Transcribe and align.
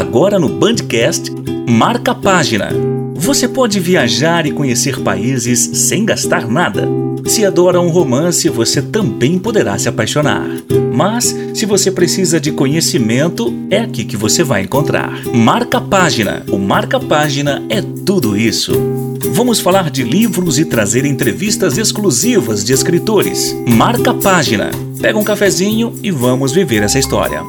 Agora 0.00 0.38
no 0.38 0.48
Bandcast, 0.48 1.30
marca 1.68 2.14
página. 2.14 2.70
Você 3.16 3.46
pode 3.46 3.78
viajar 3.78 4.46
e 4.46 4.50
conhecer 4.50 4.98
países 5.00 5.60
sem 5.74 6.06
gastar 6.06 6.48
nada. 6.48 6.88
Se 7.26 7.44
adora 7.44 7.78
um 7.78 7.90
romance, 7.90 8.48
você 8.48 8.80
também 8.80 9.38
poderá 9.38 9.76
se 9.76 9.90
apaixonar. 9.90 10.48
Mas, 10.90 11.36
se 11.52 11.66
você 11.66 11.90
precisa 11.90 12.40
de 12.40 12.50
conhecimento, 12.50 13.52
é 13.68 13.80
aqui 13.80 14.06
que 14.06 14.16
você 14.16 14.42
vai 14.42 14.62
encontrar. 14.62 15.22
Marca 15.34 15.78
página. 15.78 16.44
O 16.50 16.56
Marca 16.56 16.98
Página 16.98 17.62
é 17.68 17.82
tudo 17.82 18.38
isso. 18.38 18.72
Vamos 19.34 19.60
falar 19.60 19.90
de 19.90 20.02
livros 20.02 20.58
e 20.58 20.64
trazer 20.64 21.04
entrevistas 21.04 21.76
exclusivas 21.76 22.64
de 22.64 22.72
escritores. 22.72 23.54
Marca 23.68 24.14
página. 24.14 24.70
Pega 24.98 25.18
um 25.18 25.24
cafezinho 25.24 25.92
e 26.02 26.10
vamos 26.10 26.52
viver 26.52 26.82
essa 26.82 26.98
história. 26.98 27.42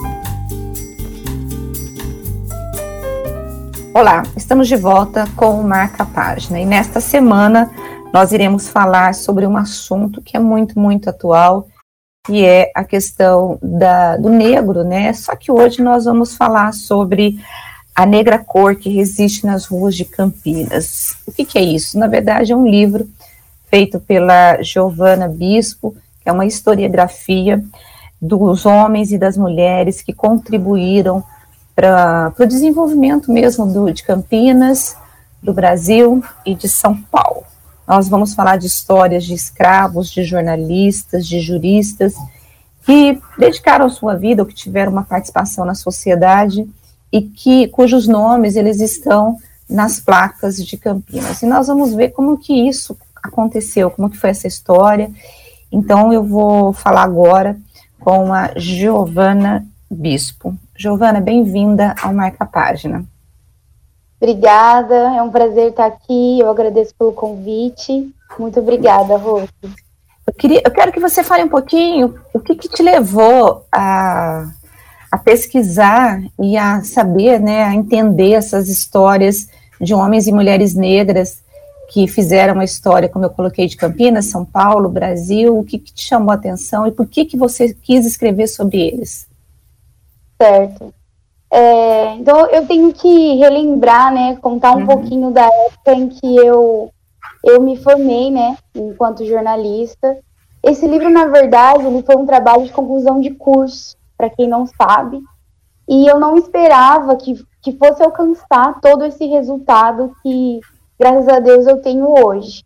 Olá, 3.93 4.23
estamos 4.37 4.69
de 4.69 4.77
volta 4.77 5.25
com 5.36 5.59
o 5.59 5.68
Marca 5.68 6.05
Página 6.05 6.57
e 6.61 6.65
nesta 6.65 7.01
semana 7.01 7.69
nós 8.14 8.31
iremos 8.31 8.69
falar 8.69 9.14
sobre 9.14 9.45
um 9.45 9.57
assunto 9.57 10.21
que 10.21 10.37
é 10.37 10.39
muito, 10.39 10.79
muito 10.79 11.09
atual, 11.09 11.67
que 12.25 12.45
é 12.45 12.71
a 12.73 12.86
questão 12.86 13.59
da, 13.61 14.15
do 14.15 14.29
negro, 14.29 14.86
né? 14.86 15.11
Só 15.11 15.36
que 15.36 15.51
hoje 15.51 15.81
nós 15.81 16.05
vamos 16.05 16.37
falar 16.37 16.73
sobre 16.73 17.37
a 17.93 18.05
negra 18.05 18.39
cor 18.39 18.77
que 18.77 18.89
resiste 18.89 19.45
nas 19.45 19.65
ruas 19.65 19.93
de 19.93 20.05
Campinas. 20.05 21.17
O 21.28 21.31
que, 21.33 21.43
que 21.43 21.57
é 21.57 21.61
isso? 21.61 22.00
Na 22.00 22.07
verdade, 22.07 22.53
é 22.53 22.55
um 22.55 22.65
livro 22.65 23.09
feito 23.69 24.00
pela 24.00 24.61
Giovanna 24.64 25.28
Bispo, 25.28 25.93
que 26.23 26.29
é 26.29 26.31
uma 26.31 26.45
historiografia 26.45 27.61
dos 28.21 28.65
homens 28.65 29.11
e 29.11 29.17
das 29.17 29.36
mulheres 29.36 30.01
que 30.01 30.14
contribuíram 30.14 31.21
para 31.75 32.34
o 32.39 32.45
desenvolvimento 32.45 33.31
mesmo 33.31 33.66
do, 33.66 33.92
de 33.92 34.03
Campinas, 34.03 34.95
do 35.42 35.54
Brasil 35.54 36.23
e 36.45 36.54
de 36.54 36.70
São 36.70 36.95
Paulo. 36.95 37.44
Nós 37.88 38.08
vamos 38.08 38.34
falar 38.34 38.58
de 38.58 38.68
histórias 38.68 39.23
de 39.23 39.34
escravos, 39.34 40.10
de 40.10 40.23
jornalistas, 40.23 41.28
de 41.28 41.40
juristas 41.40 42.14
que 42.84 43.20
dedicaram 43.38 43.90
sua 43.90 44.16
vida 44.16 44.42
ou 44.42 44.48
que 44.48 44.54
tiveram 44.56 44.92
uma 44.92 45.04
participação 45.04 45.66
na 45.66 45.76
sociedade 45.76 46.68
e 47.12 47.22
que 47.22 47.68
cujos 47.68 48.08
nomes 48.08 48.56
eles 48.56 48.80
estão 48.80 49.38
nas 49.70 50.00
placas 50.00 50.58
de 50.58 50.78
Campinas. 50.78 51.42
E 51.42 51.45
nós 51.45 51.67
vamos 51.67 51.94
ver 51.94 52.10
como 52.10 52.38
que 52.38 52.67
isso 52.67 52.98
aconteceu, 53.22 53.92
como 53.92 54.10
que 54.10 54.17
foi 54.17 54.32
essa 54.32 54.48
história. 54.48 55.12
Então 55.72 56.12
eu 56.12 56.23
vou 56.23 56.73
falar 56.73 57.04
agora 57.04 57.58
com 58.00 58.34
a 58.34 58.52
Giovana 58.58 59.66
Bispo. 59.90 60.56
Giovana, 60.82 61.22
bem-vinda 61.22 61.94
ao 62.02 62.12
Marca 62.12 62.44
Página. 62.44 63.06
Obrigada, 64.20 64.96
é 64.96 65.22
um 65.22 65.30
prazer 65.30 65.70
estar 65.70 65.86
aqui, 65.86 66.40
eu 66.40 66.50
agradeço 66.50 66.96
pelo 66.98 67.12
convite. 67.12 68.12
Muito 68.40 68.60
obrigada, 68.60 69.16
Rose. 69.16 69.48
Eu, 70.26 70.34
queria, 70.34 70.60
eu 70.66 70.72
quero 70.72 70.92
que 70.92 71.00
você 71.00 71.23
fale 71.23 71.44
um 71.44 71.50
pouquinho 71.50 72.16
o 72.34 72.40
que, 72.40 72.56
que 72.56 72.68
te 72.68 72.82
levou 72.82 73.64
a, 73.72 74.50
a 75.12 75.18
pesquisar 75.20 76.20
e 76.40 76.58
a 76.58 76.82
saber, 76.82 77.40
né, 77.40 77.64
a 77.64 77.76
entender 77.76 78.32
essas 78.32 78.68
histórias 78.68 79.50
de 79.80 79.94
homens 79.94 80.26
e 80.26 80.32
mulheres 80.32 80.73
negras 80.73 81.44
que 81.90 82.08
fizeram 82.08 82.60
a 82.60 82.64
história, 82.64 83.08
como 83.08 83.26
eu 83.26 83.30
coloquei, 83.30 83.68
de 83.68 83.78
Campinas, 83.78 84.26
São 84.26 84.44
Paulo, 84.44 84.90
Brasil, 84.90 85.60
o 85.60 85.64
que, 85.64 85.78
que 85.78 85.94
te 85.94 86.02
chamou 86.04 86.32
a 86.32 86.36
atenção 86.36 86.88
e 86.88 86.92
por 86.92 87.06
que, 87.06 87.26
que 87.26 87.38
você 87.38 87.72
quis 87.72 88.04
escrever 88.04 88.48
sobre 88.48 88.80
eles? 88.80 89.30
Certo. 90.42 90.92
É, 91.52 92.16
então 92.16 92.47
eu 92.47 92.66
tenho 92.66 92.92
que 92.94 93.36
relembrar, 93.36 94.11
né, 94.11 94.38
contar 94.38 94.72
um 94.72 94.80
uhum. 94.80 94.88
pouquinho 94.88 95.31
da 95.31 95.45
época 95.45 95.94
em 95.94 96.08
que 96.08 96.36
eu 96.38 96.89
eu 97.44 97.59
me 97.59 97.75
formei, 97.75 98.31
né, 98.31 98.58
enquanto 98.73 99.26
jornalista. 99.26 100.17
Esse 100.64 100.88
livro, 100.88 101.10
na 101.10 101.26
verdade, 101.26 101.86
ele 101.86 102.04
foi 102.04 102.16
um 102.16 102.26
trabalho 102.26 102.64
de 102.64 102.71
conclusão 102.71 103.20
de 103.20 103.32
curso, 103.32 103.98
para 104.16 104.30
quem 104.30 104.48
não 104.48 104.66
sabe, 104.67 105.20
e 105.89 106.08
eu 106.08 106.20
não 106.20 106.38
esperava 106.38 107.16
que, 107.16 107.43
que 107.61 107.71
fosse 107.77 108.04
alcançar 108.04 108.80
todo 108.80 109.04
esse 109.04 109.26
resultado 109.26 110.16
que, 110.21 110.60
graças 110.99 111.27
a 111.27 111.39
Deus, 111.39 111.66
eu 111.66 111.82
tenho 111.82 112.08
hoje. 112.08 112.64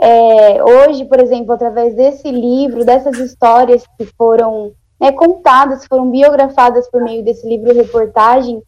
É, 0.00 0.64
hoje, 0.64 1.04
por 1.04 1.20
exemplo, 1.20 1.52
através 1.52 1.94
desse 1.94 2.30
livro, 2.30 2.84
dessas 2.84 3.18
histórias 3.18 3.84
que 3.98 4.06
foram 4.16 4.72
né, 5.00 5.12
contadas, 5.12 5.86
foram 5.86 6.10
biografadas 6.10 6.88
por 6.90 7.02
meio 7.02 7.24
desse 7.24 7.46
livro 7.46 7.74
reportagem, 7.74 8.62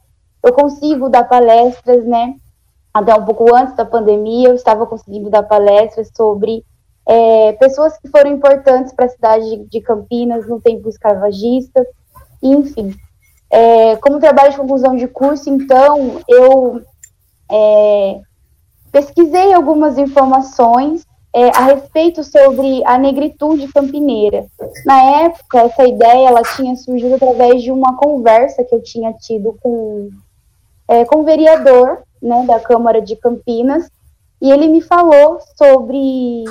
eu 0.44 0.52
consigo 0.52 1.08
dar 1.08 1.24
palestras, 1.24 2.04
né? 2.04 2.34
Até 2.92 3.14
um 3.14 3.24
pouco 3.24 3.54
antes 3.54 3.74
da 3.74 3.84
pandemia, 3.84 4.48
eu 4.48 4.54
estava 4.54 4.86
conseguindo 4.86 5.30
dar 5.30 5.42
palestras 5.42 6.10
sobre 6.16 6.64
é, 7.06 7.52
pessoas 7.54 7.96
que 7.98 8.08
foram 8.08 8.30
importantes 8.30 8.92
para 8.92 9.06
a 9.06 9.10
cidade 9.10 9.56
de 9.70 9.80
Campinas 9.80 10.46
no 10.48 10.60
tempo 10.60 10.88
escravagista, 10.88 11.86
enfim. 12.42 12.94
É, 13.50 13.96
como 13.96 14.20
trabalho 14.20 14.50
de 14.50 14.58
conclusão 14.58 14.94
de 14.94 15.08
curso, 15.08 15.48
então, 15.48 16.20
eu 16.28 16.82
é, 17.50 18.20
pesquisei 18.92 19.52
algumas 19.52 19.96
informações 19.96 21.06
é, 21.34 21.48
a 21.56 21.66
respeito 21.66 22.24
sobre 22.24 22.82
a 22.84 22.98
negritude 22.98 23.68
campineira. 23.68 24.46
Na 24.84 25.00
época, 25.22 25.60
essa 25.60 25.86
ideia 25.86 26.28
ela 26.28 26.42
tinha 26.42 26.74
surgido 26.76 27.14
através 27.14 27.62
de 27.62 27.70
uma 27.70 27.96
conversa 27.96 28.64
que 28.64 28.74
eu 28.74 28.82
tinha 28.82 29.12
tido 29.12 29.56
com, 29.60 30.08
é, 30.88 31.04
com 31.04 31.20
o 31.20 31.24
vereador 31.24 32.02
né, 32.22 32.44
da 32.46 32.58
Câmara 32.58 33.00
de 33.00 33.16
Campinas, 33.16 33.90
e 34.40 34.50
ele 34.50 34.68
me 34.68 34.80
falou 34.80 35.38
sobre 35.56 36.44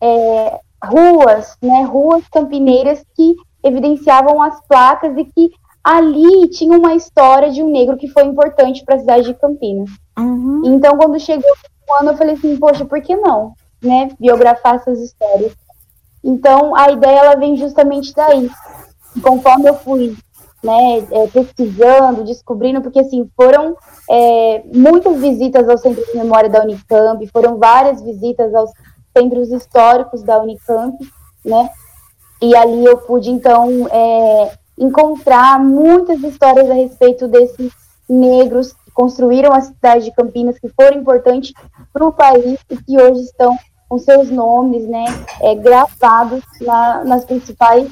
é, 0.00 0.60
ruas, 0.84 1.56
né, 1.62 1.82
ruas 1.82 2.26
campineiras 2.28 3.04
que 3.16 3.36
evidenciavam 3.64 4.42
as 4.42 4.60
placas 4.66 5.16
e 5.16 5.24
que 5.24 5.50
ali 5.82 6.48
tinha 6.48 6.76
uma 6.76 6.94
história 6.94 7.50
de 7.50 7.62
um 7.62 7.70
negro 7.70 7.96
que 7.96 8.08
foi 8.08 8.24
importante 8.24 8.84
para 8.84 8.96
a 8.96 8.98
cidade 8.98 9.26
de 9.26 9.34
Campinas. 9.34 9.90
Uhum. 10.18 10.62
Então, 10.64 10.96
quando 10.96 11.18
chegou 11.18 11.50
o 11.88 12.00
ano, 12.00 12.12
eu 12.12 12.16
falei 12.16 12.34
assim, 12.34 12.56
poxa, 12.56 12.84
por 12.84 13.00
que 13.00 13.16
não? 13.16 13.54
Né, 13.82 14.10
biografar 14.18 14.76
essas 14.76 15.00
histórias. 15.00 15.52
Então, 16.22 16.74
a 16.76 16.90
ideia 16.90 17.18
ela 17.18 17.36
vem 17.36 17.56
justamente 17.56 18.14
daí. 18.14 18.48
Conforme 19.22 19.68
eu 19.68 19.74
fui 19.74 20.16
né, 20.62 20.98
é, 21.10 21.26
pesquisando, 21.26 22.24
descobrindo, 22.24 22.80
porque 22.80 23.00
assim, 23.00 23.28
foram 23.36 23.76
é, 24.08 24.62
muitas 24.72 25.20
visitas 25.20 25.68
ao 25.68 25.76
Centro 25.76 26.04
de 26.06 26.16
Memória 26.16 26.48
da 26.48 26.62
Unicamp, 26.62 27.26
foram 27.28 27.58
várias 27.58 28.00
visitas 28.00 28.54
aos 28.54 28.70
centros 29.16 29.50
históricos 29.50 30.22
da 30.22 30.40
Unicamp, 30.40 30.96
né? 31.44 31.68
E 32.40 32.56
ali 32.56 32.84
eu 32.84 32.96
pude, 32.98 33.30
então, 33.30 33.88
é, 33.90 34.52
encontrar 34.78 35.60
muitas 35.60 36.22
histórias 36.22 36.70
a 36.70 36.74
respeito 36.74 37.28
desses 37.28 37.72
negros 38.08 38.72
que 38.72 38.90
construíram 38.92 39.52
a 39.52 39.60
cidade 39.60 40.06
de 40.06 40.12
Campinas, 40.12 40.58
que 40.58 40.68
foram 40.68 40.98
importantes 40.98 41.52
para 41.92 42.06
o 42.06 42.12
país 42.12 42.58
e 42.70 42.76
que 42.76 43.00
hoje 43.00 43.22
estão 43.22 43.56
com 43.92 43.98
seus 43.98 44.30
nomes, 44.30 44.88
né, 44.88 45.04
é, 45.42 45.54
gravados 45.54 46.42
na, 46.62 47.04
nas 47.04 47.26
principais 47.26 47.90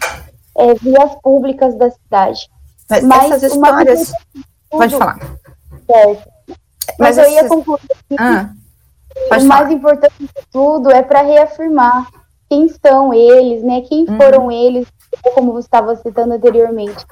é, 0.56 0.72
vias 0.72 1.14
públicas 1.22 1.76
da 1.76 1.90
cidade. 1.90 2.48
Mas, 2.88 3.04
Mas 3.04 3.32
essas 3.32 3.52
histórias... 3.52 4.12
Pode 4.70 4.96
falar. 4.96 5.18
Certo. 5.86 6.30
Mas, 6.98 7.16
Mas 7.16 7.18
eu 7.18 7.28
ia 7.28 7.46
concluir 7.46 7.80
que 8.08 8.16
ah, 8.18 8.48
o 9.14 9.28
falar. 9.28 9.44
mais 9.44 9.70
importante 9.70 10.14
de 10.20 10.46
tudo 10.50 10.90
é 10.90 11.02
para 11.02 11.20
reafirmar 11.20 12.08
quem 12.48 12.66
são 12.68 13.12
eles, 13.12 13.62
né, 13.62 13.82
quem 13.82 14.08
uhum. 14.08 14.16
foram 14.16 14.50
eles, 14.50 14.88
como 15.34 15.52
você 15.52 15.66
estava 15.66 15.94
citando 15.96 16.32
anteriormente. 16.32 17.04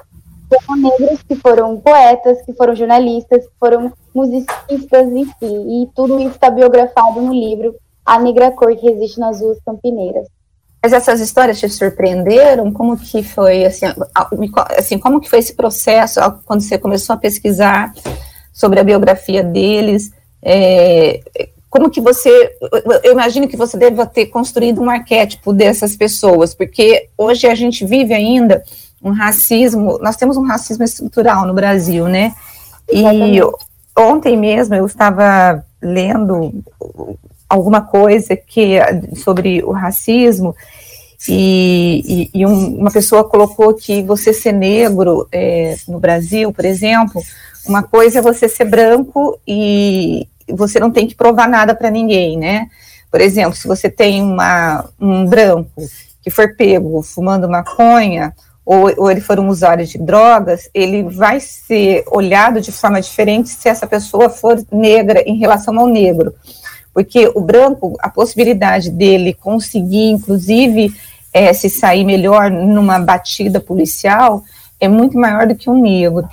Foram 0.65 0.81
negros 0.81 1.21
que 1.21 1.35
foram 1.35 1.79
poetas, 1.79 2.41
que 2.41 2.53
foram 2.53 2.75
jornalistas, 2.75 3.45
que 3.45 3.53
foram 3.59 3.93
musicistas, 4.15 5.09
enfim, 5.09 5.83
e 5.83 5.87
tudo 5.93 6.19
isso 6.19 6.31
está 6.31 6.49
biografado 6.49 7.21
no 7.21 7.31
livro 7.31 7.75
a 8.09 8.19
negra 8.19 8.51
cor 8.51 8.75
que 8.75 8.89
existe 8.89 9.19
nas 9.19 9.39
ruas 9.39 9.59
campineiras. 9.63 10.27
Mas 10.81 10.93
essas 10.93 11.19
histórias 11.19 11.59
te 11.59 11.69
surpreenderam? 11.69 12.71
Como 12.73 12.97
que 12.97 13.21
foi, 13.21 13.65
assim, 13.65 13.85
assim, 14.75 14.97
como 14.97 15.21
que 15.21 15.29
foi 15.29 15.39
esse 15.39 15.53
processo 15.53 16.19
quando 16.45 16.61
você 16.61 16.77
começou 16.79 17.13
a 17.13 17.17
pesquisar 17.17 17.93
sobre 18.51 18.79
a 18.79 18.83
biografia 18.83 19.43
deles? 19.43 20.11
É, 20.41 21.19
como 21.69 21.91
que 21.91 22.01
você, 22.01 22.55
eu 23.03 23.11
imagino 23.11 23.47
que 23.47 23.55
você 23.55 23.77
deva 23.77 24.07
ter 24.07 24.27
construído 24.27 24.81
um 24.81 24.89
arquétipo 24.89 25.53
dessas 25.53 25.95
pessoas, 25.95 26.55
porque 26.55 27.09
hoje 27.15 27.45
a 27.45 27.53
gente 27.53 27.85
vive 27.85 28.13
ainda 28.13 28.63
um 29.03 29.11
racismo, 29.11 29.99
nós 30.01 30.15
temos 30.15 30.35
um 30.35 30.47
racismo 30.47 30.83
estrutural 30.83 31.45
no 31.45 31.53
Brasil, 31.53 32.07
né? 32.07 32.33
E 32.91 33.03
ontem 33.95 34.35
mesmo 34.35 34.73
eu 34.73 34.85
estava 34.87 35.63
lendo 35.79 36.63
alguma 37.49 37.81
coisa 37.81 38.35
que 38.35 38.77
sobre 39.15 39.63
o 39.63 39.71
racismo 39.71 40.55
E, 41.27 42.29
e, 42.33 42.39
e 42.39 42.45
um, 42.45 42.77
uma 42.77 42.91
pessoa 42.91 43.25
colocou 43.25 43.73
que 43.73 44.01
você 44.03 44.31
ser 44.33 44.53
negro 44.53 45.27
é, 45.31 45.75
no 45.87 45.99
Brasil, 45.99 46.53
por 46.53 46.63
exemplo, 46.63 47.21
uma 47.67 47.83
coisa 47.83 48.19
é 48.19 48.21
você 48.21 48.47
ser 48.47 48.63
branco 48.65 49.37
e 49.45 50.27
você 50.47 50.79
não 50.79 50.91
tem 50.91 51.05
que 51.07 51.15
provar 51.15 51.49
nada 51.49 51.75
para 51.75 51.91
ninguém, 51.91 52.37
né? 52.37 52.67
Por 53.11 53.19
exemplo, 53.19 53.55
se 53.55 53.67
você 53.67 53.89
tem 53.89 54.21
uma, 54.21 54.87
um 54.99 55.25
branco 55.25 55.69
que 56.21 56.29
for 56.29 56.55
pego 56.55 57.01
fumando 57.01 57.49
maconha, 57.49 58.33
ou, 58.65 58.91
ou 58.97 59.11
ele 59.11 59.19
for 59.19 59.39
um 59.39 59.49
usuário 59.49 59.85
de 59.85 59.97
drogas, 59.97 60.69
ele 60.73 61.03
vai 61.03 61.39
ser 61.39 62.03
olhado 62.11 62.61
de 62.61 62.71
forma 62.71 63.01
diferente 63.01 63.49
se 63.49 63.67
essa 63.67 63.87
pessoa 63.87 64.29
for 64.29 64.63
negra 64.71 65.21
em 65.25 65.37
relação 65.37 65.77
ao 65.79 65.87
negro. 65.87 66.33
Porque 66.93 67.31
o 67.35 67.41
branco, 67.41 67.95
a 67.99 68.09
possibilidade 68.09 68.89
dele 68.89 69.33
conseguir, 69.33 70.09
inclusive, 70.09 70.93
é, 71.33 71.53
se 71.53 71.69
sair 71.69 72.03
melhor 72.03 72.49
numa 72.49 72.99
batida 72.99 73.59
policial 73.59 74.43
é 74.79 74.87
muito 74.87 75.17
maior 75.17 75.47
do 75.47 75.55
que 75.55 75.69
um 75.69 75.81
negro. 75.81 76.27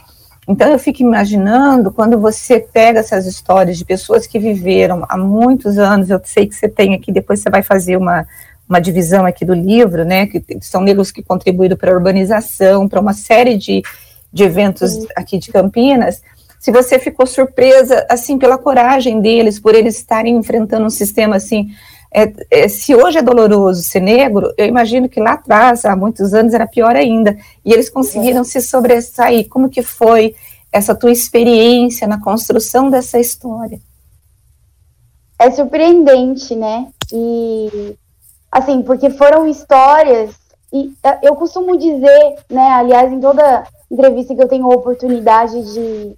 Então 0.48 0.70
eu 0.70 0.78
fico 0.78 1.02
imaginando 1.02 1.90
quando 1.90 2.20
você 2.20 2.60
pega 2.60 3.00
essas 3.00 3.26
histórias 3.26 3.76
de 3.76 3.84
pessoas 3.84 4.26
que 4.26 4.38
viveram 4.38 5.04
há 5.08 5.16
muitos 5.16 5.76
anos, 5.76 6.08
eu 6.08 6.20
sei 6.24 6.46
que 6.46 6.54
você 6.54 6.68
tem 6.68 6.94
aqui, 6.94 7.10
depois 7.10 7.40
você 7.40 7.50
vai 7.50 7.64
fazer 7.64 7.96
uma, 7.96 8.24
uma 8.68 8.80
divisão 8.80 9.26
aqui 9.26 9.44
do 9.44 9.54
livro, 9.54 10.04
né, 10.04 10.26
que 10.26 10.42
são 10.60 10.80
negros 10.80 11.10
que 11.10 11.22
contribuíram 11.22 11.76
para 11.76 11.90
a 11.90 11.94
urbanização, 11.94 12.88
para 12.88 13.00
uma 13.00 13.12
série 13.12 13.56
de, 13.58 13.82
de 14.32 14.44
eventos 14.44 15.04
aqui 15.16 15.36
de 15.36 15.50
Campinas, 15.50 16.22
se 16.66 16.72
você 16.72 16.98
ficou 16.98 17.28
surpresa, 17.28 18.04
assim, 18.10 18.36
pela 18.36 18.58
coragem 18.58 19.20
deles, 19.20 19.60
por 19.60 19.72
eles 19.72 19.98
estarem 19.98 20.34
enfrentando 20.34 20.84
um 20.84 20.90
sistema, 20.90 21.36
assim, 21.36 21.68
é, 22.12 22.32
é, 22.50 22.66
se 22.66 22.92
hoje 22.92 23.18
é 23.18 23.22
doloroso 23.22 23.84
ser 23.84 24.00
negro, 24.00 24.52
eu 24.58 24.66
imagino 24.66 25.08
que 25.08 25.20
lá 25.20 25.34
atrás, 25.34 25.84
há 25.84 25.94
muitos 25.94 26.34
anos, 26.34 26.54
era 26.54 26.66
pior 26.66 26.96
ainda, 26.96 27.38
e 27.64 27.72
eles 27.72 27.88
conseguiram 27.88 28.42
se 28.42 28.60
sobressair, 28.60 29.48
como 29.48 29.70
que 29.70 29.80
foi 29.80 30.34
essa 30.72 30.92
tua 30.92 31.12
experiência 31.12 32.08
na 32.08 32.20
construção 32.20 32.90
dessa 32.90 33.20
história? 33.20 33.80
É 35.38 35.48
surpreendente, 35.52 36.56
né, 36.56 36.88
e 37.12 37.94
assim, 38.50 38.82
porque 38.82 39.08
foram 39.10 39.46
histórias, 39.46 40.34
e 40.72 40.92
é, 41.00 41.28
eu 41.28 41.36
costumo 41.36 41.78
dizer, 41.78 42.34
né, 42.50 42.70
aliás, 42.70 43.12
em 43.12 43.20
toda 43.20 43.64
entrevista 43.88 44.34
que 44.34 44.42
eu 44.42 44.48
tenho 44.48 44.64
a 44.64 44.74
oportunidade 44.74 45.62
de, 45.72 46.16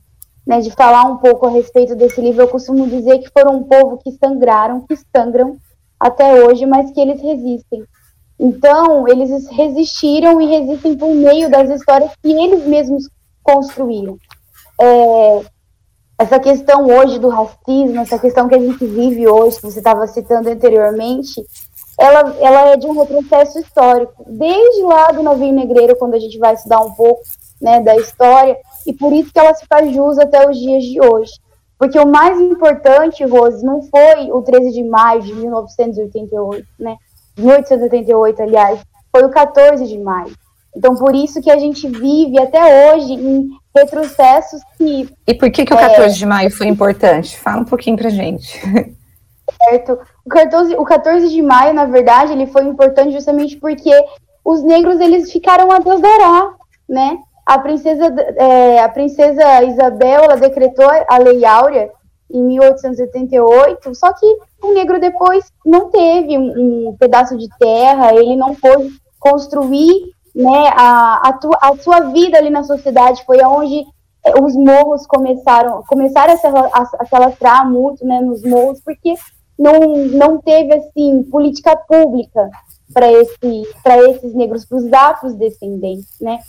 né, 0.48 0.60
de 0.60 0.70
falar 0.70 1.02
um 1.02 1.18
pouco 1.18 1.44
a 1.44 1.50
respeito 1.50 1.94
desse 1.94 2.22
livro, 2.22 2.40
eu 2.40 2.48
costumo 2.48 2.88
dizer 2.88 3.18
que 3.18 3.28
foram 3.28 3.58
um 3.58 3.64
povo 3.64 3.98
que 3.98 4.10
sangraram, 4.12 4.80
que 4.80 4.96
sangram 5.14 5.58
até 6.00 6.42
hoje, 6.42 6.64
mas 6.64 6.90
que 6.90 6.98
eles 6.98 7.20
resistem. 7.20 7.84
Então, 8.40 9.06
eles 9.06 9.46
resistiram 9.48 10.40
e 10.40 10.46
resistem 10.46 10.96
por 10.96 11.14
meio 11.14 11.50
das 11.50 11.68
histórias 11.68 12.10
que 12.22 12.32
eles 12.32 12.66
mesmos 12.66 13.10
construíram. 13.42 14.16
É, 14.80 15.42
essa 16.18 16.40
questão 16.40 16.86
hoje 16.86 17.18
do 17.18 17.28
racismo, 17.28 18.00
essa 18.00 18.18
questão 18.18 18.48
que 18.48 18.54
a 18.54 18.58
gente 18.58 18.86
vive 18.86 19.28
hoje, 19.28 19.56
que 19.56 19.70
você 19.70 19.80
estava 19.80 20.06
citando 20.06 20.48
anteriormente, 20.48 21.44
ela, 21.98 22.34
ela 22.40 22.68
é 22.70 22.76
de 22.78 22.86
um 22.86 22.98
retrocesso 22.98 23.58
histórico, 23.58 24.24
desde 24.26 24.82
lá 24.82 25.08
do 25.08 25.22
Novinho 25.22 25.54
Negreiro, 25.54 25.96
quando 25.96 26.14
a 26.14 26.18
gente 26.18 26.38
vai 26.38 26.54
estudar 26.54 26.80
um 26.80 26.92
pouco 26.92 27.20
né, 27.60 27.82
da 27.82 27.96
história, 27.96 28.56
e 28.88 28.92
por 28.94 29.12
isso 29.12 29.30
que 29.30 29.38
ela 29.38 29.52
se 29.52 29.66
faz 29.66 29.92
jus 29.94 30.18
até 30.18 30.48
os 30.48 30.58
dias 30.58 30.82
de 30.82 30.98
hoje. 30.98 31.32
Porque 31.78 31.98
o 31.98 32.08
mais 32.08 32.40
importante, 32.40 33.22
Rose, 33.24 33.64
não 33.64 33.82
foi 33.82 34.32
o 34.32 34.40
13 34.40 34.72
de 34.72 34.82
maio 34.82 35.20
de 35.20 35.34
1988, 35.34 36.66
né? 36.80 36.96
1888, 37.38 38.42
aliás, 38.42 38.80
foi 39.12 39.24
o 39.24 39.30
14 39.30 39.86
de 39.86 39.98
maio. 39.98 40.32
Então, 40.74 40.96
por 40.96 41.14
isso 41.14 41.40
que 41.42 41.50
a 41.50 41.58
gente 41.58 41.86
vive 41.86 42.40
até 42.40 42.94
hoje 42.94 43.12
em 43.12 43.50
retrocessos 43.76 44.62
que. 44.78 45.08
E 45.26 45.34
por 45.34 45.50
que, 45.50 45.66
que 45.66 45.74
o 45.74 45.76
14 45.76 46.02
é, 46.02 46.08
de 46.08 46.26
maio 46.26 46.50
foi 46.50 46.66
importante? 46.66 47.38
Fala 47.38 47.60
um 47.60 47.66
pouquinho 47.66 47.96
pra 47.96 48.08
gente. 48.08 48.58
Certo. 49.64 49.98
O 50.24 50.30
14, 50.30 50.76
o 50.76 50.84
14 50.84 51.28
de 51.28 51.42
maio, 51.42 51.74
na 51.74 51.84
verdade, 51.84 52.32
ele 52.32 52.46
foi 52.46 52.64
importante 52.64 53.12
justamente 53.12 53.56
porque 53.56 53.92
os 54.44 54.62
negros 54.62 54.98
eles 54.98 55.30
ficaram 55.30 55.70
a 55.70 55.78
Deus 55.78 56.00
dará, 56.00 56.54
né? 56.88 57.18
A 57.48 57.58
princesa, 57.60 58.04
é, 58.36 58.78
a 58.78 58.90
princesa 58.90 59.62
Isabel 59.64 60.24
ela 60.24 60.36
decretou 60.36 60.84
a 61.08 61.16
Lei 61.16 61.46
Áurea 61.46 61.90
em 62.30 62.42
1888, 62.42 63.94
só 63.94 64.12
que 64.12 64.26
o 64.62 64.74
negro 64.74 65.00
depois 65.00 65.46
não 65.64 65.88
teve 65.88 66.36
um, 66.36 66.88
um 66.90 66.96
pedaço 66.98 67.38
de 67.38 67.48
terra, 67.58 68.14
ele 68.14 68.36
não 68.36 68.54
pôde 68.54 68.90
construir 69.18 70.12
né, 70.34 70.68
a, 70.76 71.28
a, 71.28 71.32
tua, 71.32 71.58
a 71.62 71.74
sua 71.78 72.00
vida 72.10 72.36
ali 72.36 72.50
na 72.50 72.64
sociedade, 72.64 73.24
foi 73.24 73.42
onde 73.42 73.82
é, 74.26 74.38
os 74.38 74.54
morros 74.54 75.06
começaram, 75.06 75.82
começaram 75.88 76.34
a 76.34 76.36
se, 76.36 76.46
a, 76.46 76.82
a 77.00 77.06
se 77.06 77.16
alastrar 77.16 77.66
muito 77.66 78.04
né, 78.04 78.20
nos 78.20 78.42
morros, 78.42 78.78
porque 78.84 79.14
não, 79.58 79.80
não 80.08 80.38
teve 80.38 80.74
assim 80.74 81.22
política 81.22 81.74
pública 81.74 82.50
para 82.92 83.10
esse, 83.10 83.62
esses 84.10 84.34
negros, 84.34 84.66
para 84.66 84.76
os 84.76 84.92
afrodescendentes, 84.92 86.20
né? 86.20 86.40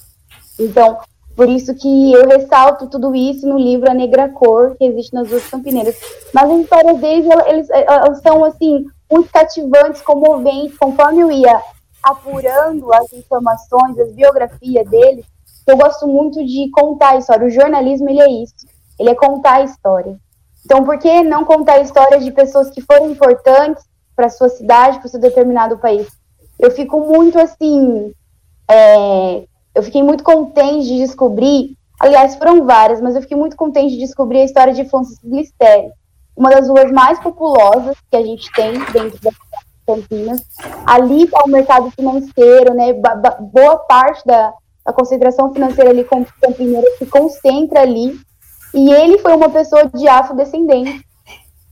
Então, 0.60 0.98
por 1.36 1.48
isso 1.48 1.74
que 1.74 2.12
eu 2.12 2.28
ressalto 2.28 2.88
tudo 2.88 3.16
isso 3.16 3.48
no 3.48 3.58
livro 3.58 3.90
A 3.90 3.94
Negra 3.94 4.28
Cor, 4.30 4.76
que 4.76 4.84
existe 4.84 5.14
nas 5.14 5.30
duas 5.30 5.48
campineiras. 5.48 5.96
Mas 6.34 6.52
as 6.52 6.60
histórias 6.60 7.00
deles, 7.00 7.26
eles, 7.48 7.70
elas 7.70 8.22
são, 8.22 8.44
assim, 8.44 8.86
muito 9.10 9.32
cativantes, 9.32 10.02
comoventes, 10.02 10.78
conforme 10.78 11.22
eu 11.22 11.32
ia 11.32 11.62
apurando 12.04 12.94
as 12.94 13.12
informações, 13.14 13.98
as 14.00 14.12
biografias 14.12 14.88
deles, 14.90 15.26
eu 15.66 15.78
gosto 15.78 16.08
muito 16.08 16.44
de 16.44 16.70
contar 16.72 17.12
a 17.12 17.18
história. 17.18 17.46
O 17.46 17.50
jornalismo, 17.50 18.10
ele 18.10 18.22
é 18.22 18.30
isso. 18.44 18.68
Ele 19.00 19.12
é 19.12 19.16
contar 19.16 19.58
a 19.58 19.64
história. 19.64 20.18
Então, 20.66 20.84
por 20.84 20.98
que 20.98 21.24
não 21.24 21.46
contar 21.46 21.80
histórias 21.80 22.24
de 22.24 22.32
pessoas 22.32 22.70
que 22.70 22.82
foram 22.82 23.12
importantes 23.12 23.84
para 24.16 24.26
a 24.26 24.30
sua 24.30 24.50
cidade, 24.50 25.00
para 25.00 25.08
o 25.08 25.10
seu 25.10 25.20
determinado 25.20 25.78
país? 25.78 26.08
Eu 26.60 26.72
fico 26.72 27.00
muito, 27.00 27.40
assim, 27.40 28.12
é, 28.70 29.46
eu 29.74 29.84
fiquei 29.84 30.04
muito 30.04 30.24
contente 30.24 30.88
de 30.88 30.98
descobrir, 30.98 31.76
aliás, 32.00 32.36
foram 32.36 32.66
várias, 32.66 33.02
mas 33.02 33.16
eu 33.16 33.22
fiquei 33.22 33.38
muito 33.38 33.56
contente 33.56 33.94
de 33.94 34.00
descobrir 34.00 34.42
a 34.42 34.46
história 34.46 34.74
de 34.74 34.86
Francis 34.86 35.20
Glistério, 35.24 35.92
uma 36.36 36.50
das 36.50 36.68
ruas 36.68 36.92
mais 36.92 37.20
populosas 37.20 37.96
que 38.10 38.18
a 38.18 38.24
gente 38.24 38.52
tem 38.54 38.74
dentro 38.92 39.20
da 39.22 39.32
Campinas. 39.86 40.42
Ali 40.86 41.24
está 41.24 41.42
o 41.44 41.50
mercado 41.50 41.90
financeiro, 41.92 42.74
né? 42.74 42.94
Boa 42.94 43.78
parte 43.80 44.26
da, 44.26 44.54
da 44.86 44.94
concentração 44.94 45.52
financeira 45.52 45.90
ali 45.90 46.04
com 46.04 46.24
Campineira 46.42 46.88
se 46.98 47.06
concentra 47.08 47.82
ali. 47.82 48.20
E 48.74 48.92
ele 48.92 49.18
foi 49.18 49.36
uma 49.36 49.50
pessoa 49.50 49.90
de 49.90 50.08
afrodescendente. 50.08 51.04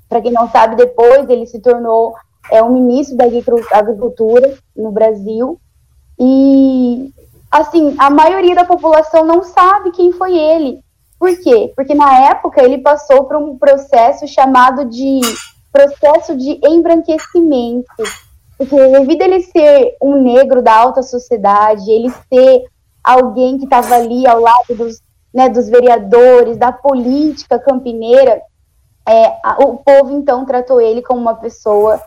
Para 0.10 0.22
quem 0.22 0.32
não 0.32 0.50
sabe, 0.50 0.76
depois 0.76 1.30
ele 1.30 1.46
se 1.46 1.60
tornou 1.60 2.16
é, 2.52 2.64
um 2.64 2.74
ministro 2.74 3.16
da 3.16 3.26
agricultura 3.72 4.58
no 4.76 4.92
Brasil. 4.92 5.60
E 6.20 7.14
assim, 7.52 7.96
a 7.98 8.10
maioria 8.10 8.56
da 8.56 8.66
população 8.66 9.26
não 9.26 9.44
sabe 9.44 9.92
quem 9.92 10.12
foi 10.12 10.38
ele. 10.38 10.80
Por 11.20 11.36
quê? 11.40 11.74
Porque 11.76 11.96
na 11.96 12.30
época 12.30 12.62
ele 12.62 12.78
passou 12.78 13.24
por 13.26 13.38
um 13.38 13.58
processo 13.58 14.28
chamado 14.28 14.86
de 14.86 15.22
processo 15.72 16.36
de 16.36 16.60
embranquecimento. 16.64 17.88
Porque 18.58 18.76
devido 18.76 19.22
a 19.22 19.26
ele 19.26 19.42
ser 19.42 19.96
um 20.02 20.22
negro 20.22 20.62
da 20.62 20.76
alta 20.76 21.02
sociedade, 21.04 21.90
ele 21.90 22.12
ser 22.32 22.64
alguém 23.04 23.58
que 23.58 23.66
estava 23.66 23.96
ali 23.96 24.28
ao 24.28 24.40
lado 24.40 24.76
dos, 24.76 25.02
né, 25.34 25.48
dos 25.48 25.70
vereadores, 25.70 26.58
da 26.58 26.72
política 26.72 27.60
campineira, 27.60 28.42
é, 29.08 29.40
o 29.64 29.78
povo 29.78 30.12
então 30.12 30.46
tratou 30.46 30.82
ele 30.82 31.02
como 31.02 31.22
uma 31.22 31.36
pessoa 31.36 32.02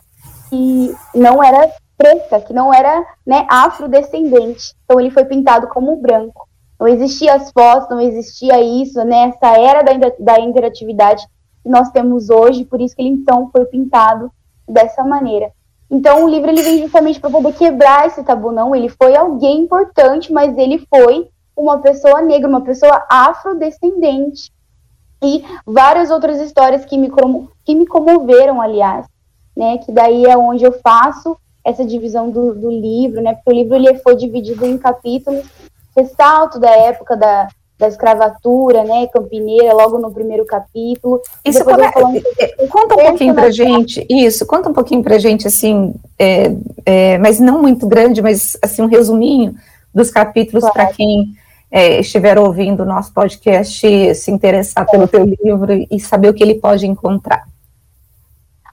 que 0.51 0.95
não 1.15 1.43
era 1.43 1.73
preta, 2.01 2.41
que 2.41 2.55
não 2.55 2.73
era 2.73 3.05
né, 3.27 3.47
afrodescendente. 3.51 4.75
Então 4.85 4.99
ele 4.99 5.11
foi 5.11 5.27
pintado 5.27 5.69
como 5.69 5.97
branco. 5.97 6.49
Não 6.79 6.89
existia 6.89 7.35
as 7.35 7.53
fotos, 7.53 7.91
não 7.91 8.01
existia 8.01 8.59
isso, 8.59 9.05
né, 9.05 9.29
essa 9.29 9.59
era 9.61 9.83
da, 9.83 10.11
da 10.19 10.41
interatividade 10.41 11.27
que 11.63 11.69
nós 11.69 11.91
temos 11.91 12.31
hoje, 12.31 12.65
por 12.65 12.81
isso 12.81 12.97
que 12.97 13.03
ele 13.03 13.11
então 13.11 13.51
foi 13.53 13.67
pintado 13.67 14.33
dessa 14.67 15.05
maneira. 15.05 15.53
Então 15.91 16.25
o 16.25 16.29
livro 16.29 16.49
ele 16.49 16.63
vem 16.63 16.81
justamente 16.81 17.21
para 17.21 17.29
poder 17.29 17.53
quebrar 17.53 18.07
esse 18.07 18.23
tabu, 18.23 18.51
não, 18.51 18.75
ele 18.75 18.89
foi 18.89 19.15
alguém 19.15 19.61
importante, 19.61 20.33
mas 20.33 20.57
ele 20.57 20.79
foi 20.89 21.29
uma 21.55 21.79
pessoa 21.79 22.23
negra, 22.23 22.49
uma 22.49 22.63
pessoa 22.63 23.05
afrodescendente. 23.11 24.51
E 25.23 25.45
várias 25.67 26.11
outras 26.11 26.41
histórias 26.41 26.87
que 26.87 26.97
me, 26.97 27.11
que 27.63 27.75
me 27.75 27.87
comoveram, 27.87 28.59
aliás, 28.59 29.05
né, 29.55 29.77
que 29.77 29.93
daí 29.93 30.25
é 30.25 30.35
onde 30.35 30.65
eu 30.65 30.73
faço 30.81 31.37
essa 31.65 31.85
divisão 31.85 32.31
do, 32.31 32.55
do 32.55 32.71
livro, 32.71 33.21
né? 33.21 33.35
Porque 33.35 33.51
o 33.51 33.55
livro 33.55 33.77
ele 33.77 33.99
foi 33.99 34.17
dividido 34.17 34.67
em 34.67 34.79
capítulos, 34.79 35.45
ressalto 35.97 36.59
da 36.59 36.71
época 36.71 37.17
da, 37.17 37.49
da 37.81 37.89
escravatura, 37.89 38.85
né, 38.85 39.07
campineira, 39.07 39.73
logo 39.73 39.99
no 39.99 40.13
primeiro 40.13 40.45
capítulo. 40.45 41.21
Isso 41.45 41.65
come... 41.65 42.23
É, 42.39 42.67
conta 42.67 42.95
um 42.95 43.07
pouquinho 43.07 43.35
para 43.35 43.51
gente, 43.51 44.07
isso, 44.09 44.45
conta 44.47 44.69
um 44.69 44.75
pouquinho 44.75 45.03
para 45.03 45.19
gente, 45.19 45.49
assim, 45.49 45.95
é, 46.19 46.55
é, 46.85 47.19
mas 47.19 47.41
não 47.41 47.63
muito 47.63 47.87
grande, 47.87 48.21
mas 48.21 48.57
assim, 48.63 48.83
um 48.83 48.87
resuminho 48.87 49.55
dos 49.95 50.11
capítulos 50.11 50.61
claro. 50.61 50.75
para 50.75 50.87
quem 50.93 51.35
é, 51.71 52.01
estiver 52.01 52.39
ouvindo 52.39 52.83
o 52.83 52.87
nosso 52.87 53.15
podcast, 53.15 54.15
se 54.15 54.31
interessar 54.31 54.87
pelo 54.91 55.09
teu 55.09 55.25
livro 55.25 55.87
e 55.91 55.99
saber 55.99 56.29
o 56.29 56.35
que 56.35 56.43
ele 56.43 56.57
pode 56.57 56.87
encontrar. 56.87 57.45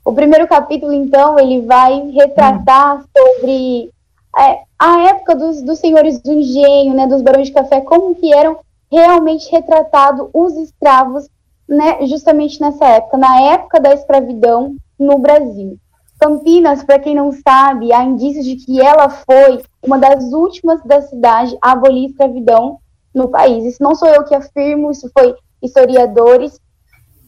O 0.08 0.14
primeiro 0.14 0.48
capítulo, 0.48 0.94
então, 0.94 1.38
ele 1.38 1.66
vai 1.66 2.00
retratar 2.12 2.96
hum. 2.96 3.04
sobre 3.14 3.92
é, 4.40 4.62
a 4.80 5.10
época 5.10 5.36
dos, 5.36 5.62
dos 5.62 5.80
senhores 5.80 6.22
do 6.22 6.32
engenho, 6.32 6.94
né, 6.94 7.06
dos 7.06 7.22
barões 7.22 7.48
de 7.48 7.54
café, 7.54 7.82
como 7.82 8.16
que 8.16 8.34
eram 8.34 8.58
realmente 8.90 9.52
retratados 9.52 10.30
os 10.34 10.56
escravos, 10.56 11.28
né, 11.68 12.08
justamente 12.08 12.62
nessa 12.62 12.86
época, 12.86 13.18
na 13.18 13.42
época 13.52 13.82
da 13.82 13.94
escravidão 13.94 14.78
no 14.98 15.20
Brasil. 15.20 15.78
Campinas, 16.18 16.86
para 16.86 17.00
quem 17.00 17.14
não 17.14 17.34
sabe, 17.34 17.92
há 17.92 18.02
indícios 18.02 18.46
de 18.46 18.56
que 18.56 18.80
ela 18.80 19.10
foi 19.10 19.62
uma 19.86 20.00
das 20.00 20.32
últimas 20.32 20.82
da 20.86 21.02
cidade 21.02 21.58
a 21.62 21.74
abolir 21.74 22.06
a 22.06 22.10
escravidão 22.12 22.78
no 23.14 23.28
país. 23.28 23.66
Isso 23.66 23.84
não 23.84 23.94
sou 23.94 24.08
eu 24.08 24.24
que 24.24 24.34
afirmo, 24.34 24.90
isso 24.90 25.12
foi 25.12 25.36
historiadores. 25.62 26.62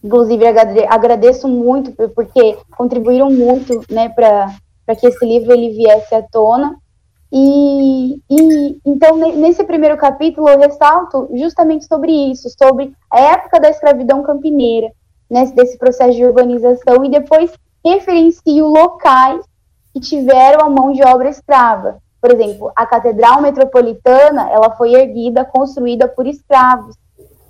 Inclusive, 0.03 0.45
agradeço 0.87 1.47
muito 1.47 1.91
porque 2.09 2.57
contribuíram 2.77 3.29
muito 3.29 3.81
né, 3.91 4.09
para 4.09 4.95
que 4.97 5.07
esse 5.07 5.25
livro 5.25 5.51
ele 5.51 5.71
viesse 5.71 6.15
à 6.15 6.21
tona. 6.21 6.77
E, 7.31 8.15
e, 8.29 8.79
então 8.83 9.15
nesse 9.15 9.63
primeiro 9.63 9.95
capítulo 9.97 10.49
eu 10.49 10.57
ressalto 10.57 11.29
justamente 11.35 11.85
sobre 11.85 12.11
isso, 12.11 12.49
sobre 12.57 12.91
a 13.11 13.19
época 13.19 13.59
da 13.59 13.69
escravidão 13.69 14.23
campineira, 14.23 14.91
né, 15.29 15.45
desse 15.53 15.77
processo 15.77 16.15
de 16.15 16.25
urbanização 16.25 17.05
e 17.05 17.09
depois 17.09 17.51
referencio 17.85 18.65
locais 18.65 19.45
que 19.93 19.99
tiveram 19.99 20.65
a 20.65 20.69
mão 20.69 20.91
de 20.91 21.03
obra 21.03 21.29
escrava. 21.29 22.01
Por 22.21 22.31
exemplo, 22.31 22.71
a 22.75 22.85
Catedral 22.85 23.41
Metropolitana, 23.41 24.49
ela 24.49 24.71
foi 24.71 24.93
erguida, 24.93 25.45
construída 25.45 26.07
por 26.07 26.27
escravos. 26.27 26.95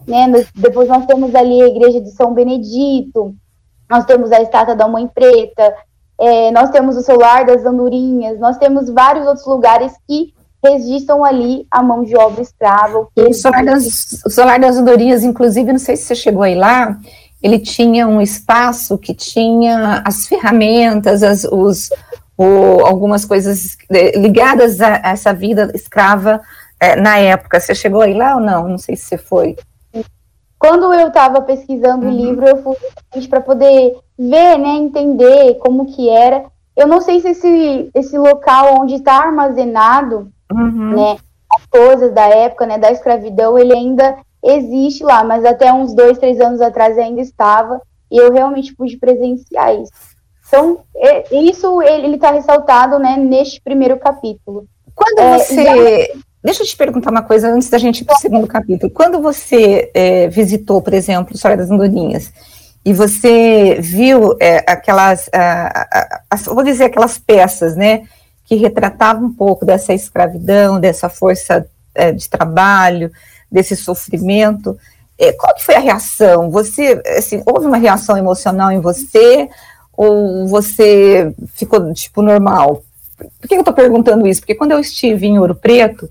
Né? 0.09 0.45
Depois 0.55 0.89
nós 0.89 1.05
temos 1.05 1.35
ali 1.35 1.61
a 1.61 1.67
Igreja 1.67 2.01
de 2.01 2.09
São 2.11 2.33
Benedito, 2.33 3.35
nós 3.87 4.05
temos 4.05 4.31
a 4.31 4.41
Estátua 4.41 4.75
da 4.75 4.87
Mãe 4.87 5.07
Preta, 5.07 5.73
é, 6.19 6.51
nós 6.51 6.71
temos 6.71 6.97
o 6.97 7.01
Solar 7.01 7.45
das 7.45 7.63
Andorinhas, 7.63 8.39
nós 8.39 8.57
temos 8.57 8.89
vários 8.89 9.27
outros 9.27 9.45
lugares 9.45 9.93
que 10.07 10.33
registram 10.65 11.23
ali 11.23 11.65
a 11.69 11.81
mão 11.81 12.03
de 12.03 12.17
obra 12.17 12.41
escrava. 12.41 13.07
O 13.15 13.33
Solar, 13.33 13.63
das, 13.63 13.85
o 14.25 14.29
Solar 14.29 14.59
das 14.59 14.77
Andorinhas, 14.77 15.23
inclusive, 15.23 15.71
não 15.71 15.79
sei 15.79 15.95
se 15.95 16.03
você 16.03 16.15
chegou 16.15 16.41
aí 16.41 16.55
lá, 16.55 16.97
ele 17.41 17.59
tinha 17.59 18.07
um 18.07 18.19
espaço 18.19 18.97
que 18.97 19.13
tinha 19.13 20.01
as 20.05 20.27
ferramentas, 20.27 21.23
as, 21.23 21.45
os, 21.45 21.89
o, 22.35 22.83
algumas 22.85 23.23
coisas 23.23 23.77
ligadas 24.15 24.81
a, 24.81 24.95
a 25.03 25.11
essa 25.11 25.33
vida 25.33 25.71
escrava 25.73 26.41
é, 26.79 26.95
na 26.95 27.17
época. 27.17 27.59
Você 27.59 27.75
chegou 27.75 28.01
aí 28.01 28.13
lá 28.13 28.35
ou 28.35 28.41
não? 28.41 28.67
Não 28.67 28.77
sei 28.77 28.95
se 28.95 29.05
você 29.05 29.17
foi. 29.17 29.55
Quando 30.59 30.93
eu 30.93 31.07
estava 31.07 31.41
pesquisando 31.41 32.05
uhum. 32.05 32.11
o 32.11 32.15
livro, 32.15 32.45
eu 32.45 32.61
fui 32.61 32.75
para 33.29 33.39
poder 33.39 33.97
ver, 34.17 34.57
né, 34.57 34.71
entender 34.75 35.55
como 35.55 35.85
que 35.85 36.09
era. 36.09 36.45
Eu 36.75 36.85
não 36.85 36.99
sei 36.99 37.21
se 37.21 37.29
esse, 37.29 37.89
esse 37.95 38.17
local 38.17 38.81
onde 38.81 38.95
está 38.95 39.13
armazenado, 39.13 40.29
uhum. 40.51 40.95
né, 40.95 41.17
as 41.55 41.65
coisas 41.65 42.13
da 42.13 42.27
época, 42.27 42.65
né, 42.65 42.77
da 42.77 42.91
escravidão, 42.91 43.57
ele 43.57 43.73
ainda 43.73 44.17
existe 44.43 45.03
lá, 45.03 45.23
mas 45.23 45.45
até 45.45 45.71
uns 45.71 45.93
dois, 45.93 46.17
três 46.17 46.41
anos 46.41 46.59
atrás 46.59 46.97
ainda 46.97 47.21
estava, 47.21 47.81
e 48.11 48.17
eu 48.17 48.31
realmente 48.31 48.75
pude 48.75 48.97
presenciar 48.97 49.73
isso. 49.75 49.91
Então, 50.45 50.79
é, 50.95 51.35
isso 51.35 51.81
ele 51.81 52.15
está 52.15 52.31
ressaltado 52.31 52.99
né, 52.99 53.15
neste 53.15 53.61
primeiro 53.61 53.97
capítulo. 53.97 54.65
Quando 54.95 55.19
é, 55.19 55.37
você. 55.37 55.63
Já... 55.63 56.19
Deixa 56.43 56.63
eu 56.63 56.67
te 56.67 56.75
perguntar 56.75 57.11
uma 57.11 57.21
coisa 57.21 57.49
antes 57.49 57.69
da 57.69 57.77
gente 57.77 58.01
ir 58.01 58.05
para 58.05 58.15
o 58.15 58.19
segundo 58.19 58.47
capítulo. 58.47 58.91
Quando 58.91 59.21
você 59.21 59.91
é, 59.93 60.27
visitou, 60.29 60.81
por 60.81 60.93
exemplo, 60.93 61.35
História 61.35 61.57
das 61.57 61.69
Andorinhas, 61.69 62.31
e 62.83 62.93
você 62.93 63.77
viu 63.81 64.37
é, 64.39 64.63
aquelas, 64.65 65.29
vou 66.45 66.63
dizer, 66.63 66.85
aquelas 66.85 67.17
peças, 67.17 67.75
né, 67.75 68.03
que 68.45 68.55
retratavam 68.55 69.25
um 69.25 69.33
pouco 69.33 69.65
dessa 69.65 69.93
escravidão, 69.93 70.79
dessa 70.79 71.09
força 71.09 71.67
é, 71.93 72.11
de 72.11 72.29
trabalho, 72.29 73.11
desse 73.51 73.75
sofrimento. 73.75 74.77
É, 75.17 75.33
qual 75.33 75.53
que 75.53 75.65
foi 75.65 75.75
a 75.75 75.79
reação? 75.79 76.49
Você, 76.49 77.01
assim, 77.17 77.43
houve 77.45 77.67
uma 77.67 77.77
reação 77.77 78.17
emocional 78.17 78.71
em 78.71 78.79
você 78.79 79.49
ou 79.91 80.47
você 80.47 81.33
ficou 81.53 81.93
tipo 81.93 82.21
normal? 82.21 82.81
Por 83.39 83.47
que 83.47 83.55
eu 83.55 83.59
estou 83.59 83.73
perguntando 83.73 84.27
isso? 84.27 84.41
Porque 84.41 84.55
quando 84.55 84.71
eu 84.71 84.79
estive 84.79 85.27
em 85.27 85.39
Ouro 85.39 85.55
Preto 85.55 86.09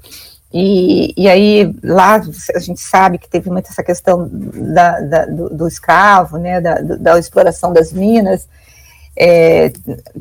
e, 0.52 1.12
e 1.16 1.28
aí 1.28 1.74
lá 1.82 2.22
a 2.54 2.58
gente 2.58 2.80
sabe 2.80 3.18
que 3.18 3.28
teve 3.28 3.50
muita 3.50 3.70
essa 3.70 3.82
questão 3.82 4.28
da, 4.30 5.00
da 5.00 5.26
do, 5.26 5.50
do, 5.50 5.68
escravo, 5.68 6.38
né, 6.38 6.60
da, 6.60 6.74
da 6.80 7.18
exploração 7.18 7.72
das 7.72 7.92
minas, 7.92 8.48
é, 9.16 9.72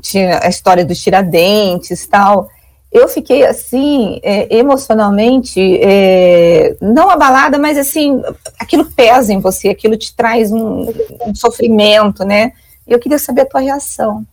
tinha 0.02 0.40
a 0.44 0.50
história 0.50 0.84
dos 0.84 1.00
tiradentes 1.00 2.06
tal 2.08 2.50
eu 2.92 3.08
fiquei 3.08 3.46
assim, 3.46 4.20
é, 4.24 4.58
emocionalmente, 4.58 5.60
é, 5.82 6.76
não 6.82 7.10
abalada, 7.10 7.58
mas 7.58 7.78
assim, 7.78 8.22
aquilo 8.60 8.86
pesa 8.86 9.34
em 9.34 9.40
você, 9.40 9.70
aquilo 9.70 9.98
te 9.98 10.16
traz 10.16 10.52
um, 10.52 10.88
um 11.26 11.36
sofrimento, 11.36 12.24
né? 12.24 12.54
E 12.88 12.94
eu 12.94 13.00
queria 13.00 13.20
saber 13.20 13.42
a 13.42 13.46
tua 13.46 13.60
reação. 13.60 14.26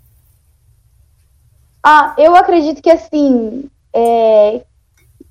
Ah, 1.86 2.14
eu 2.16 2.34
acredito 2.34 2.80
que 2.82 2.90
assim, 2.90 3.68
é, 3.94 4.62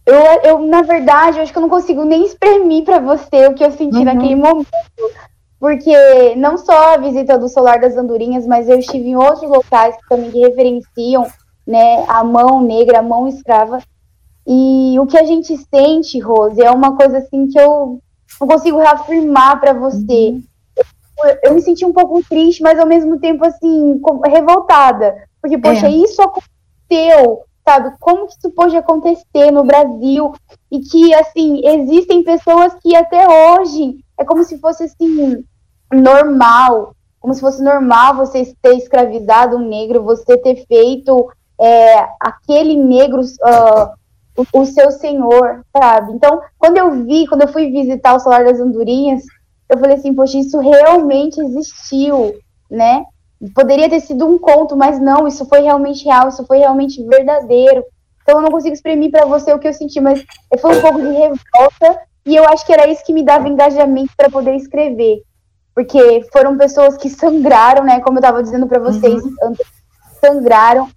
eu, 0.06 0.22
eu, 0.44 0.60
na 0.60 0.84
verdade, 0.84 1.38
eu 1.38 1.44
acho 1.44 1.52
que 1.52 1.58
eu 1.58 1.62
não 1.62 1.70
consigo 1.70 2.04
nem 2.04 2.26
exprimir 2.26 2.84
para 2.84 3.00
você 3.00 3.48
o 3.48 3.56
que 3.56 3.64
eu 3.64 3.72
senti 3.72 3.98
uhum. 3.98 4.04
naquele 4.04 4.36
momento. 4.36 4.68
Porque 5.60 6.36
não 6.36 6.58
só 6.58 6.94
a 6.94 6.98
visita 6.98 7.40
do 7.40 7.48
Solar 7.48 7.80
das 7.80 7.96
Andorinhas, 7.96 8.46
mas 8.46 8.70
eu 8.70 8.78
estive 8.78 9.10
em 9.10 9.16
outros 9.16 9.50
locais 9.50 9.96
que 9.96 10.10
também 10.10 10.30
referenciam 10.42 11.26
né, 11.66 12.04
a 12.08 12.24
mão 12.24 12.62
negra, 12.62 13.00
a 13.00 13.04
mão 13.04 13.28
escrava. 13.28 13.80
E 14.46 15.00
o 15.00 15.08
que 15.08 15.18
a 15.18 15.24
gente 15.24 15.58
sente, 15.74 16.20
Rose, 16.20 16.62
é 16.62 16.70
uma 16.70 16.98
coisa 16.98 17.20
assim 17.20 17.48
que 17.48 17.58
eu 17.58 18.00
não 18.42 18.48
consigo 18.48 18.78
reafirmar 18.78 19.60
para 19.60 19.72
você. 19.72 20.32
Uhum. 20.32 20.44
Eu, 21.24 21.38
eu, 21.46 21.54
me 21.54 21.62
senti 21.62 21.86
um 21.86 21.94
pouco 21.94 22.22
triste, 22.28 22.62
mas 22.62 22.78
ao 22.78 22.86
mesmo 22.86 23.18
tempo 23.20 23.46
assim, 23.46 24.02
revoltada, 24.26 25.16
porque 25.44 25.58
poxa, 25.58 25.88
é. 25.88 25.92
isso 25.92 26.22
aconteceu, 26.22 27.42
sabe? 27.68 27.94
Como 28.00 28.28
que 28.28 28.36
isso 28.38 28.50
pode 28.52 28.78
acontecer 28.78 29.52
no 29.52 29.66
Brasil? 29.66 30.34
E 30.72 30.80
que 30.80 31.14
assim, 31.14 31.60
existem 31.68 32.24
pessoas 32.24 32.74
que 32.82 32.96
até 32.96 33.28
hoje 33.28 33.98
é 34.18 34.24
como 34.24 34.46
se 34.46 34.58
fosse 34.58 34.86
assim 34.86 35.44
normal, 35.92 36.96
como 37.20 37.34
se 37.34 37.42
fosse 37.42 37.62
normal 37.62 38.16
você 38.16 38.56
ter 38.62 38.78
escravizado 38.78 39.58
um 39.58 39.68
negro, 39.68 40.02
você 40.02 40.38
ter 40.38 40.66
feito 40.66 41.30
é, 41.60 42.08
aquele 42.22 42.78
negro, 42.78 43.20
uh, 43.20 43.92
o, 44.38 44.62
o, 44.62 44.66
seu 44.66 44.92
senhor, 44.92 45.66
sabe? 45.78 46.14
Então, 46.14 46.42
quando 46.58 46.78
eu 46.78 47.04
vi, 47.04 47.28
quando 47.28 47.42
eu 47.42 47.50
fui 47.50 47.70
visitar 47.70 48.16
o 48.16 48.20
Solar 48.20 48.46
das 48.46 48.62
Andorinhas, 48.62 49.24
eu 49.70 49.78
falei 49.78 49.98
assim, 49.98 50.14
poxa, 50.14 50.38
isso 50.38 50.58
realmente 50.60 51.40
existiu, 51.42 52.34
né? 52.72 53.04
Poderia 53.54 53.90
ter 53.90 54.00
sido 54.00 54.26
um 54.28 54.38
conto, 54.38 54.76
mas 54.76 55.00
não, 55.00 55.28
isso 55.28 55.46
foi 55.46 55.62
realmente 55.62 56.06
real, 56.06 56.30
isso 56.30 56.46
foi 56.46 56.60
realmente 56.60 57.04
verdadeiro. 57.04 57.84
Então, 58.22 58.38
eu 58.38 58.42
não 58.42 58.52
consigo 58.52 58.74
exprimir 58.74 59.12
para 59.12 59.26
você 59.26 59.52
o 59.54 59.60
que 59.60 59.68
eu 59.68 59.74
senti, 59.74 60.00
mas 60.00 60.24
foi 60.60 60.78
um 60.78 60.82
pouco 60.82 61.02
de 61.02 61.12
revolta, 61.12 62.00
e 62.26 62.36
eu 62.36 62.46
acho 62.46 62.66
que 62.66 62.72
era 62.72 62.88
isso 62.88 63.04
que 63.04 63.14
me 63.14 63.24
dava 63.24 63.50
engajamento 63.50 64.14
para 64.16 64.30
poder 64.30 64.56
escrever. 64.56 65.22
Porque 65.76 66.26
foram 66.32 66.58
pessoas 66.58 66.96
que 66.96 67.10
sangraram, 67.10 67.84
né? 67.84 68.00
Como 68.00 68.18
eu 68.18 68.22
estava 68.22 68.42
dizendo 68.42 68.68
para 68.68 68.80
vocês, 68.80 69.24
uhum. 69.24 69.56
sangraram 70.22 70.88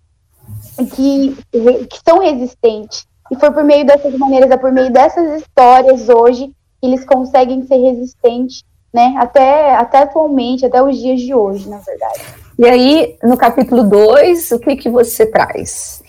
que, 0.94 1.36
que 1.50 2.00
são 2.04 2.18
resistentes. 2.18 3.06
E 3.32 3.36
foi 3.36 3.50
por 3.50 3.64
meio 3.64 3.84
dessas 3.84 4.16
maneiras, 4.16 4.50
é 4.50 4.56
por 4.56 4.70
meio 4.70 4.92
dessas 4.92 5.40
histórias 5.40 6.08
hoje 6.08 6.52
que 6.80 6.86
eles 6.86 7.04
conseguem 7.04 7.66
ser 7.66 7.76
resistentes, 7.76 8.62
né? 8.92 9.14
Até, 9.18 9.74
até 9.76 9.98
atualmente, 9.98 10.64
até 10.64 10.82
os 10.82 10.96
dias 10.96 11.20
de 11.20 11.34
hoje, 11.34 11.68
na 11.68 11.78
verdade. 11.78 12.20
E 12.58 12.66
aí, 12.66 13.18
no 13.22 13.36
capítulo 13.36 13.84
2, 13.84 14.52
o 14.52 14.58
que, 14.58 14.76
que 14.76 14.88
você 14.88 15.26
traz? 15.26 16.02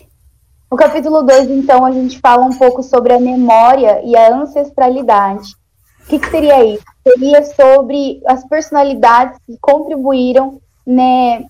No 0.71 0.77
capítulo 0.77 1.23
2, 1.23 1.49
então, 1.49 1.85
a 1.85 1.91
gente 1.91 2.19
fala 2.19 2.45
um 2.45 2.57
pouco 2.57 2.81
sobre 2.81 3.13
a 3.13 3.19
memória 3.19 4.01
e 4.03 4.15
a 4.15 4.33
ancestralidade. 4.33 5.55
O 6.05 6.09
que, 6.09 6.19
que 6.19 6.29
seria 6.29 6.63
isso? 6.63 6.83
Seria 7.05 7.43
sobre 7.43 8.21
as 8.25 8.47
personalidades 8.47 9.37
que 9.45 9.57
contribuíram 9.59 10.61
né, 10.85 11.45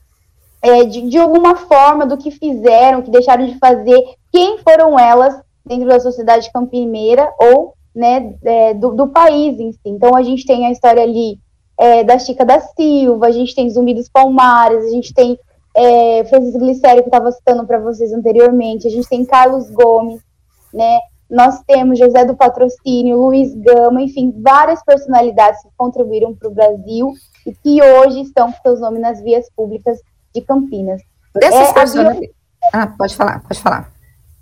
é, 0.61 0.83
de, 0.83 1.09
de 1.09 1.17
alguma 1.17 1.55
forma 1.55 2.05
do 2.05 2.17
que 2.17 2.31
fizeram, 2.31 3.03
que 3.03 3.11
deixaram 3.11 3.45
de 3.45 3.57
fazer, 3.59 4.03
quem 4.31 4.57
foram 4.59 4.97
elas 4.97 5.39
dentro 5.63 5.87
da 5.87 5.99
sociedade 5.99 6.51
campineira 6.51 7.31
ou 7.39 7.76
né, 7.97 8.35
é, 8.45 8.73
do, 8.75 8.91
do, 8.91 9.07
país 9.07 9.59
em 9.59 9.71
si. 9.71 9.79
Então 9.85 10.15
a 10.15 10.21
gente 10.21 10.45
tem 10.45 10.67
a 10.67 10.71
história 10.71 11.01
ali 11.01 11.39
é, 11.79 12.03
da 12.03 12.19
Chica 12.19 12.45
da 12.45 12.59
Silva, 12.59 13.25
a 13.25 13.31
gente 13.31 13.55
tem 13.55 13.69
Zumbi 13.71 13.95
dos 13.95 14.07
Palmares, 14.07 14.85
a 14.85 14.89
gente 14.89 15.11
tem 15.15 15.37
é, 15.75 16.23
Francisco 16.25 16.59
Glicério, 16.59 17.01
que 17.01 17.09
estava 17.09 17.31
citando 17.31 17.65
para 17.65 17.79
vocês 17.79 18.13
anteriormente, 18.13 18.87
a 18.87 18.91
gente 18.91 19.09
tem 19.09 19.25
Carlos 19.25 19.71
Gomes, 19.71 20.21
né, 20.71 20.99
nós 21.27 21.59
temos 21.65 21.97
José 21.97 22.23
do 22.23 22.35
Patrocínio, 22.35 23.17
Luiz 23.17 23.55
Gama, 23.55 23.99
enfim, 24.01 24.31
várias 24.43 24.83
personalidades 24.83 25.63
que 25.63 25.69
contribuíram 25.75 26.35
para 26.35 26.49
o 26.49 26.53
Brasil 26.53 27.11
e 27.47 27.51
que 27.51 27.81
hoje 27.81 28.21
estão 28.21 28.51
com 28.51 28.61
seus 28.61 28.79
nomes 28.79 29.01
nas 29.01 29.21
vias 29.21 29.49
públicas 29.55 29.99
de 30.35 30.41
Campinas. 30.41 31.01
Dessas 31.35 31.69
é, 31.69 31.73
personalidades... 31.73 32.35
Ah, 32.71 32.87
pode 32.95 33.15
falar, 33.15 33.41
pode 33.41 33.59
falar. 33.59 33.91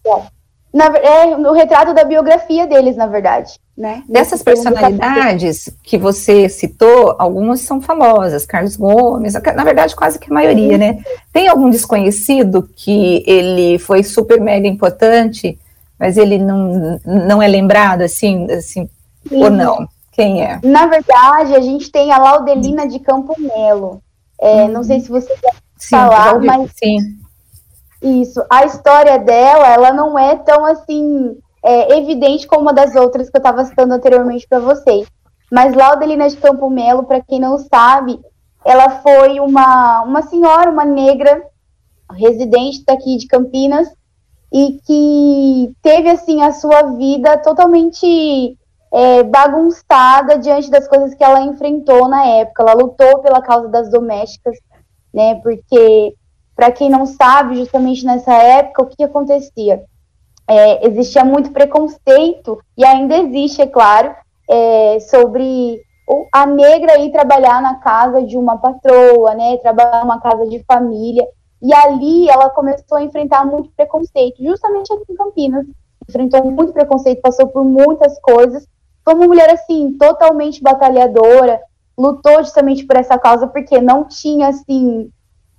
É. 0.05 0.34
Na, 0.75 0.87
é 0.87 1.37
o 1.37 1.53
retrato 1.53 1.93
da 1.93 2.03
biografia 2.03 2.67
deles, 2.67 2.97
na 2.97 3.07
verdade. 3.07 3.53
Né? 3.77 4.03
Dessas 4.09 4.43
personalidades 4.43 5.69
que 5.81 5.97
você 5.97 6.49
citou, 6.49 7.15
algumas 7.17 7.61
são 7.61 7.81
famosas, 7.81 8.45
Carlos 8.45 8.75
Gomes, 8.75 9.33
na 9.33 9.63
verdade 9.63 9.95
quase 9.95 10.19
que 10.19 10.29
a 10.29 10.33
maioria, 10.33 10.77
né? 10.77 10.99
Tem 11.31 11.47
algum 11.47 11.69
desconhecido 11.69 12.69
que 12.75 13.23
ele 13.25 13.79
foi 13.79 14.03
super 14.03 14.39
mega 14.39 14.67
importante, 14.67 15.57
mas 15.97 16.17
ele 16.17 16.37
não, 16.37 16.99
não 17.05 17.41
é 17.41 17.47
lembrado 17.47 18.01
assim, 18.01 18.49
assim 18.51 18.89
ou 19.31 19.49
não? 19.49 19.87
Quem 20.11 20.43
é? 20.43 20.59
Na 20.61 20.87
verdade, 20.87 21.55
a 21.55 21.61
gente 21.61 21.89
tem 21.89 22.11
a 22.11 22.17
Laudelina 22.17 22.85
de 22.85 22.99
Campo 22.99 23.33
Melo. 23.37 24.01
É, 24.39 24.63
hum. 24.63 24.67
Não 24.69 24.83
sei 24.83 24.99
se 24.99 25.09
você 25.09 25.33
quer 25.37 25.53
falar, 25.89 26.39
mas 26.39 26.71
sim. 26.75 26.97
Isso. 28.05 28.45
A 28.51 28.65
história 28.65 29.17
dela, 29.17 29.67
ela 29.67 29.91
não 29.91 30.17
é 30.17 30.35
tão 30.35 30.63
assim 30.63 31.35
é, 31.63 31.97
evidente 31.97 32.45
como 32.45 32.61
uma 32.61 32.73
das 32.73 32.95
outras 32.95 33.31
que 33.31 33.35
eu 33.35 33.39
estava 33.39 33.65
citando 33.65 33.95
anteriormente 33.95 34.47
para 34.47 34.59
vocês. 34.59 35.07
Mas 35.51 35.73
Laudelina 35.73 36.29
de 36.29 36.37
Campo 36.37 36.69
Melo, 36.69 37.05
para 37.05 37.21
quem 37.21 37.39
não 37.39 37.57
sabe, 37.57 38.19
ela 38.63 39.01
foi 39.01 39.39
uma, 39.39 40.03
uma 40.03 40.21
senhora, 40.21 40.69
uma 40.69 40.85
negra, 40.85 41.43
residente 42.11 42.83
daqui 42.85 43.17
de 43.17 43.25
Campinas, 43.25 43.87
e 44.53 44.79
que 44.85 45.75
teve 45.81 46.07
assim 46.09 46.43
a 46.43 46.51
sua 46.51 46.83
vida 46.95 47.39
totalmente 47.39 48.55
é, 48.93 49.23
bagunçada 49.23 50.37
diante 50.37 50.69
das 50.69 50.87
coisas 50.87 51.15
que 51.15 51.23
ela 51.23 51.41
enfrentou 51.41 52.07
na 52.07 52.23
época. 52.23 52.61
Ela 52.61 52.73
lutou 52.73 53.19
pela 53.23 53.41
causa 53.41 53.67
das 53.67 53.89
domésticas, 53.89 54.55
né? 55.11 55.35
Porque 55.41 56.13
para 56.55 56.71
quem 56.71 56.89
não 56.89 57.05
sabe, 57.05 57.57
justamente 57.57 58.05
nessa 58.05 58.33
época, 58.33 58.83
o 58.83 58.85
que 58.87 59.03
acontecia? 59.03 59.83
É, 60.47 60.87
existia 60.87 61.25
muito 61.25 61.51
preconceito, 61.51 62.59
e 62.77 62.85
ainda 62.85 63.17
existe, 63.17 63.61
é 63.61 63.67
claro, 63.67 64.15
é, 64.49 64.99
sobre 64.99 65.81
a 66.31 66.45
negra 66.45 66.99
ir 66.99 67.11
trabalhar 67.11 67.61
na 67.61 67.75
casa 67.75 68.23
de 68.23 68.37
uma 68.37 68.57
patroa, 68.57 69.33
né, 69.33 69.57
trabalhar 69.57 70.01
numa 70.01 70.21
casa 70.21 70.45
de 70.47 70.63
família, 70.63 71.27
e 71.61 71.73
ali 71.73 72.29
ela 72.29 72.49
começou 72.49 72.97
a 72.97 73.03
enfrentar 73.03 73.43
muito 73.45 73.71
preconceito, 73.75 74.43
justamente 74.43 74.93
aqui 74.93 75.11
em 75.11 75.15
Campinas, 75.15 75.65
enfrentou 76.07 76.45
muito 76.45 76.73
preconceito, 76.73 77.21
passou 77.21 77.47
por 77.47 77.65
muitas 77.65 78.19
coisas, 78.19 78.67
foi 79.03 79.13
uma 79.13 79.27
mulher, 79.27 79.49
assim, 79.49 79.93
totalmente 79.97 80.61
batalhadora, 80.61 81.59
lutou 81.97 82.43
justamente 82.43 82.85
por 82.85 82.95
essa 82.95 83.17
causa, 83.17 83.47
porque 83.47 83.79
não 83.81 84.03
tinha, 84.03 84.49
assim, 84.49 85.09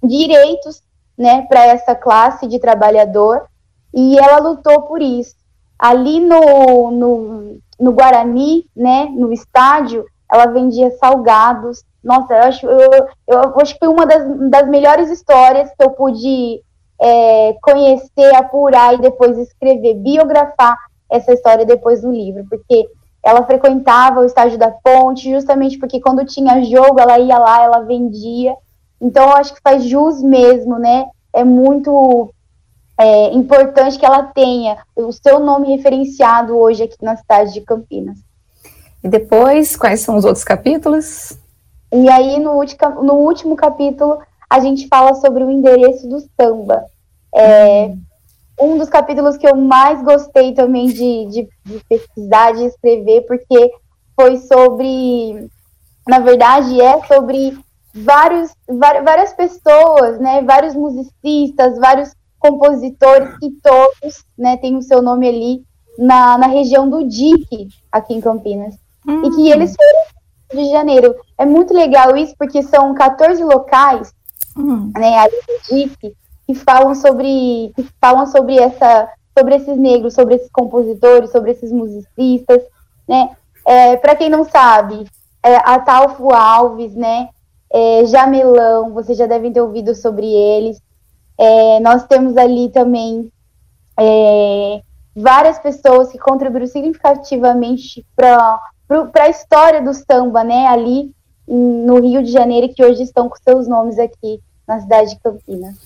direitos 0.03 0.83
né, 1.17 1.43
para 1.43 1.65
essa 1.67 1.95
classe 1.95 2.47
de 2.47 2.59
trabalhador, 2.59 3.47
e 3.95 4.19
ela 4.19 4.39
lutou 4.39 4.83
por 4.83 5.01
isso. 5.01 5.35
Ali 5.79 6.21
no, 6.21 6.91
no, 6.91 7.59
no 7.79 7.93
Guarani, 7.93 8.67
né, 8.75 9.07
no 9.11 9.33
estádio, 9.33 10.05
ela 10.31 10.47
vendia 10.47 10.91
salgados. 10.93 11.85
Nossa, 12.03 12.35
eu 12.35 12.43
acho, 12.43 12.67
eu, 12.67 13.07
eu 13.27 13.61
acho 13.61 13.75
que 13.75 13.81
foi 13.85 13.89
uma 13.89 14.07
das, 14.07 14.51
das 14.51 14.69
melhores 14.69 15.11
histórias 15.11 15.71
que 15.71 15.85
eu 15.85 15.91
pude 15.91 16.63
é, 17.01 17.57
conhecer, 17.63 18.35
apurar 18.35 18.95
e 18.95 18.99
depois 18.99 19.37
escrever, 19.39 19.95
biografar 19.95 20.77
essa 21.11 21.33
história 21.33 21.65
depois 21.65 22.03
do 22.03 22.11
livro, 22.11 22.45
porque 22.49 22.87
ela 23.23 23.45
frequentava 23.45 24.21
o 24.21 24.25
estádio 24.25 24.57
da 24.59 24.71
Ponte, 24.71 25.31
justamente 25.31 25.79
porque 25.79 26.01
quando 26.01 26.25
tinha 26.25 26.63
jogo, 26.65 27.01
ela 27.01 27.19
ia 27.19 27.39
lá, 27.39 27.63
ela 27.63 27.81
vendia. 27.81 28.55
Então, 29.01 29.25
eu 29.25 29.37
acho 29.37 29.55
que 29.55 29.61
faz 29.63 29.85
jus 29.85 30.23
mesmo, 30.23 30.79
né? 30.79 31.07
É 31.33 31.45
muito 31.45 32.33
é, 32.99 33.33
importante 33.35 33.99
que 33.99 34.07
ela 34.07 34.23
tenha 34.23 34.79
o 34.97 35.13
seu 35.13 35.39
nome 35.39 35.77
referenciado 35.77 36.57
hoje 36.57 36.85
aqui 36.85 36.97
na 37.03 37.17
cidade 37.17 37.53
de 37.53 37.61
Campinas. 37.61 38.19
E 39.05 39.09
depois, 39.09 39.77
quais 39.77 40.01
são 40.01 40.17
os 40.17 40.25
outros 40.25 40.45
capítulos? 40.45 41.39
E 41.93 42.09
aí, 42.09 42.41
no, 42.41 42.53
último, 42.53 43.03
no 43.03 43.15
último 43.15 43.55
capítulo, 43.55 44.19
a 44.49 44.61
gente 44.61 44.89
fala 44.89 45.15
sobre 45.15 45.45
o 45.45 45.51
endereço 45.51 46.09
do 46.09 46.21
samba. 46.41 46.85
É, 47.35 47.93
um 48.59 48.79
dos 48.79 48.89
capítulos 48.89 49.37
que 49.37 49.47
eu 49.47 49.55
mais 49.55 50.03
gostei 50.03 50.55
também 50.55 50.87
de, 50.87 51.27
de, 51.27 51.49
de 51.65 51.85
pesquisar, 51.89 52.53
de 52.53 52.65
escrever, 52.65 53.27
porque 53.27 53.71
foi 54.15 54.39
sobre. 54.39 55.49
Na 56.09 56.21
verdade, 56.21 56.81
é 56.81 57.03
sobre 57.07 57.59
vários, 57.97 58.53
várias 58.69 59.33
pessoas, 59.33 60.19
né, 60.19 60.43
vários 60.43 60.75
musicistas, 60.75 61.79
vários 61.79 62.15
compositores 62.39 63.37
que 63.39 63.51
todos, 63.63 64.25
né, 64.37 64.57
têm 64.59 64.77
o 64.77 64.83
seu 64.83 65.01
nome 65.01 65.29
ali 65.29 65.65
na, 65.99 66.37
na 66.37 66.47
região 66.47 66.89
do 66.89 67.05
DIC, 67.05 67.69
aqui 67.91 68.15
em 68.15 68.21
Campinas. 68.21 68.75
Hum. 69.07 69.25
E 69.25 69.31
que 69.31 69.51
eles 69.51 69.75
foram 69.75 70.63
de 70.63 70.71
janeiro. 70.71 71.15
É 71.39 71.47
muito 71.47 71.73
legal 71.73 72.17
isso, 72.17 72.35
porque 72.39 72.63
são 72.63 72.95
14 72.95 73.43
locais, 73.43 74.13
hum. 74.57 74.93
né, 74.97 75.19
ali 75.19 75.37
do 75.47 75.75
DIC, 75.75 76.15
que 76.47 76.55
falam 76.55 76.95
sobre, 76.95 77.73
que 77.75 77.87
falam 78.01 78.27
sobre 78.27 78.59
essa, 78.59 79.09
sobre 79.37 79.57
esses 79.57 79.77
negros, 79.77 80.15
sobre 80.15 80.35
esses 80.35 80.51
compositores, 80.51 81.31
sobre 81.31 81.53
esses 81.53 81.73
musicistas, 81.73 82.63
né, 83.09 83.31
é, 83.65 83.97
para 83.97 84.15
quem 84.15 84.29
não 84.29 84.45
sabe, 84.45 85.07
é, 85.43 85.57
a 85.57 85.79
Talfo 85.81 86.33
Alves, 86.33 86.95
né, 86.95 87.31
é, 87.73 88.05
Jamelão, 88.07 88.93
vocês 88.93 89.17
já 89.19 89.27
devem 89.27 89.53
ter 89.53 89.61
ouvido 89.61 89.95
sobre 89.95 90.27
eles. 90.27 90.81
É, 91.39 91.81
nós 91.81 92.07
temos 92.07 92.37
ali 92.37 92.71
também 92.71 93.31
é, 93.99 94.81
várias 95.15 95.59
pessoas 95.59 96.11
que 96.11 96.19
contribuíram 96.19 96.67
significativamente 96.67 98.05
para 98.15 98.59
a 99.21 99.29
história 99.29 99.83
do 99.83 99.93
samba, 99.93 100.45
né, 100.45 100.67
ali 100.67 101.11
no 101.49 102.01
Rio 102.01 102.23
de 102.23 102.33
Janeiro, 102.33 102.73
que 102.75 102.85
hoje 102.85 103.03
estão 103.03 103.29
com 103.29 103.37
seus 103.37 103.69
nomes 103.69 103.99
aqui 103.99 104.41
na 104.67 104.81
cidade 104.81 105.11
de 105.11 105.21
Campinas. 105.21 105.77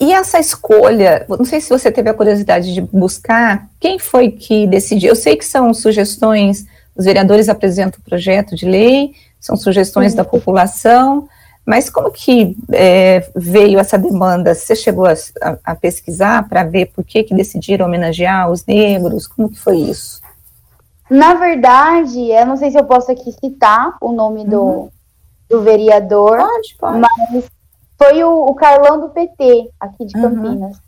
E 0.00 0.12
essa 0.12 0.38
escolha, 0.38 1.24
não 1.28 1.46
sei 1.46 1.60
se 1.60 1.70
você 1.70 1.90
teve 1.90 2.10
a 2.10 2.14
curiosidade 2.14 2.74
de 2.74 2.80
buscar, 2.80 3.68
quem 3.80 3.98
foi 3.98 4.30
que 4.30 4.66
decidiu? 4.66 5.10
Eu 5.10 5.16
sei 5.16 5.34
que 5.34 5.44
são 5.44 5.72
sugestões, 5.72 6.66
os 6.94 7.06
vereadores 7.06 7.48
apresentam 7.48 7.98
o 7.98 8.04
projeto 8.04 8.54
de 8.54 8.66
lei, 8.66 9.12
são 9.40 9.56
sugestões 9.56 10.14
da 10.14 10.24
população, 10.24 11.28
mas 11.68 11.90
como 11.90 12.10
que 12.10 12.56
é, 12.72 13.30
veio 13.36 13.78
essa 13.78 13.98
demanda? 13.98 14.54
Você 14.54 14.74
chegou 14.74 15.04
a, 15.04 15.12
a, 15.42 15.58
a 15.64 15.74
pesquisar 15.74 16.48
para 16.48 16.64
ver 16.64 16.86
por 16.86 17.04
que, 17.04 17.22
que 17.22 17.34
decidiram 17.34 17.84
homenagear 17.84 18.50
os 18.50 18.64
negros? 18.64 19.26
Como 19.26 19.50
que 19.50 19.58
foi 19.58 19.76
isso? 19.76 20.20
Na 21.10 21.34
verdade, 21.34 22.30
eu 22.30 22.46
não 22.46 22.56
sei 22.56 22.70
se 22.70 22.78
eu 22.78 22.84
posso 22.84 23.10
aqui 23.10 23.32
citar 23.32 23.96
o 24.00 24.12
nome 24.12 24.44
do, 24.44 24.62
uhum. 24.62 24.90
do 25.48 25.62
vereador, 25.62 26.38
pode, 26.38 26.76
pode. 26.78 26.98
mas 26.98 27.44
foi 27.98 28.22
o, 28.24 28.46
o, 28.46 28.54
Carlão 28.54 29.00
do 29.00 29.08
PT, 29.10 29.70
aqui 29.80 30.04
de 30.04 30.16
uhum. 30.16 30.22
Campinas. 30.22 30.76
Uhum. 30.76 30.82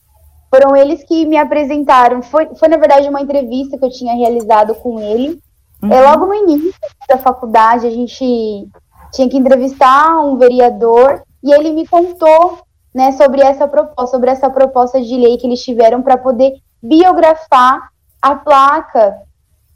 Foram 0.50 0.76
eles 0.76 1.04
que 1.04 1.26
me 1.26 1.36
apresentaram. 1.36 2.22
Foi, 2.22 2.46
foi, 2.54 2.68
na 2.68 2.76
verdade, 2.76 3.08
uma 3.08 3.20
entrevista 3.20 3.78
que 3.78 3.84
eu 3.84 3.90
tinha 3.90 4.14
realizado 4.14 4.74
com 4.74 5.00
ele. 5.00 5.40
É 5.82 5.86
uhum. 5.86 5.92
É, 5.92 6.10
logo 6.10 6.26
no 6.26 6.34
início 6.34 6.74
da 7.08 7.18
faculdade, 7.18 7.86
a 7.86 7.90
gente 7.90 8.68
tinha 9.12 9.28
que 9.28 9.36
entrevistar 9.36 10.20
um 10.20 10.36
vereador 10.36 11.22
e 11.42 11.52
ele 11.52 11.72
me 11.72 11.86
contou 11.86 12.58
né, 12.94 13.12
sobre 13.12 13.40
essa 13.40 13.66
proposta, 13.66 14.06
sobre 14.06 14.30
essa 14.30 14.50
proposta 14.50 15.00
de 15.00 15.16
lei 15.16 15.36
que 15.36 15.46
eles 15.46 15.62
tiveram 15.62 16.02
para 16.02 16.16
poder 16.16 16.60
biografar 16.82 17.90
a 18.20 18.34
placa, 18.34 19.18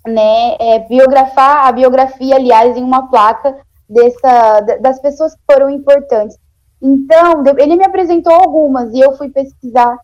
né, 0.07 0.57
é, 0.59 0.79
biografar 0.81 1.67
a 1.67 1.73
biografia, 1.73 2.37
aliás, 2.37 2.77
em 2.77 2.83
uma 2.83 3.09
placa 3.09 3.57
dessa, 3.89 4.61
das 4.81 5.01
pessoas 5.01 5.35
que 5.35 5.41
foram 5.51 5.71
importantes. 5.71 6.37
Então, 6.83 7.43
ele 7.59 7.77
me 7.77 7.85
apresentou 7.85 8.33
algumas 8.33 8.93
e 8.93 9.01
eu 9.01 9.17
fui 9.17 9.31
pesquisar 9.31 9.99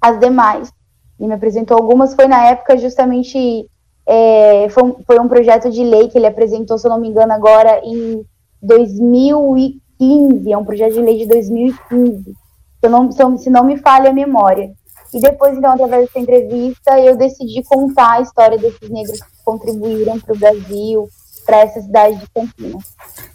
as 0.00 0.18
demais. 0.18 0.72
Ele 1.18 1.28
me 1.28 1.34
apresentou 1.34 1.76
algumas, 1.76 2.14
foi 2.14 2.26
na 2.26 2.46
época 2.46 2.78
justamente 2.78 3.68
é, 4.10 4.68
foi, 4.70 4.82
um, 4.84 4.96
foi 5.06 5.20
um 5.20 5.28
projeto 5.28 5.70
de 5.70 5.84
lei 5.84 6.08
que 6.08 6.16
ele 6.16 6.26
apresentou, 6.26 6.78
se 6.78 6.86
eu 6.86 6.90
não 6.90 6.98
me 6.98 7.08
engano, 7.08 7.30
agora 7.30 7.78
em 7.84 8.24
2015. 8.62 10.50
É 10.50 10.56
um 10.56 10.64
projeto 10.64 10.94
de 10.94 11.02
lei 11.02 11.18
de 11.18 11.26
2015. 11.26 12.34
Se 12.80 12.88
não, 12.88 13.36
se 13.36 13.50
não 13.50 13.64
me 13.64 13.76
falha 13.76 14.08
a 14.08 14.14
memória. 14.14 14.70
E 15.12 15.20
depois, 15.20 15.56
então, 15.56 15.72
através 15.72 16.06
dessa 16.06 16.18
entrevista, 16.18 16.98
eu 16.98 17.16
decidi 17.16 17.62
contar 17.64 18.12
a 18.12 18.20
história 18.22 18.56
desses 18.56 18.88
negros 18.88 19.20
que 19.20 19.44
contribuíram 19.44 20.18
para 20.18 20.34
o 20.34 20.38
Brasil, 20.38 21.08
para 21.44 21.58
essa 21.58 21.80
cidade 21.80 22.16
de 22.16 22.26
Campinas. 22.30 22.84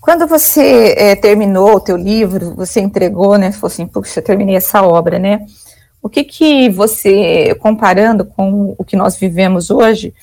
Quando 0.01 0.27
você 0.27 0.95
é, 0.97 1.15
terminou 1.15 1.75
o 1.75 1.79
teu 1.79 1.97
livro, 1.97 2.55
você 2.55 2.79
entregou, 2.79 3.37
né? 3.37 3.51
Falou 3.51 3.67
assim, 3.67 3.85
puxa, 3.85 4.21
terminei 4.21 4.55
essa 4.55 4.83
obra, 4.83 5.19
né? 5.19 5.45
O 6.01 6.09
que 6.09 6.23
que 6.23 6.69
você, 6.69 7.55
comparando 7.55 8.25
com 8.25 8.75
o 8.77 8.83
que 8.83 8.95
nós 8.95 9.17
vivemos 9.17 9.69
hoje, 9.71 10.13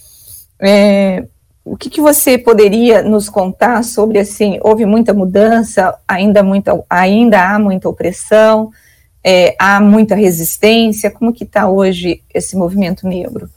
é, 0.61 1.27
o 1.65 1.77
que, 1.77 1.89
que 1.89 2.01
você 2.01 2.37
poderia 2.39 3.03
nos 3.03 3.29
contar 3.29 3.85
sobre, 3.85 4.19
assim, 4.19 4.59
houve 4.63 4.85
muita 4.85 5.15
mudança, 5.15 5.99
ainda, 6.07 6.43
muita, 6.43 6.83
ainda 6.89 7.55
há 7.55 7.59
muita 7.59 7.89
opressão, 7.89 8.71
é, 9.23 9.55
há 9.59 9.81
muita 9.81 10.15
resistência, 10.15 11.11
como 11.11 11.33
que 11.33 11.45
está 11.45 11.69
hoje 11.69 12.23
esse 12.33 12.57
movimento 12.57 13.07
negro? 13.07 13.49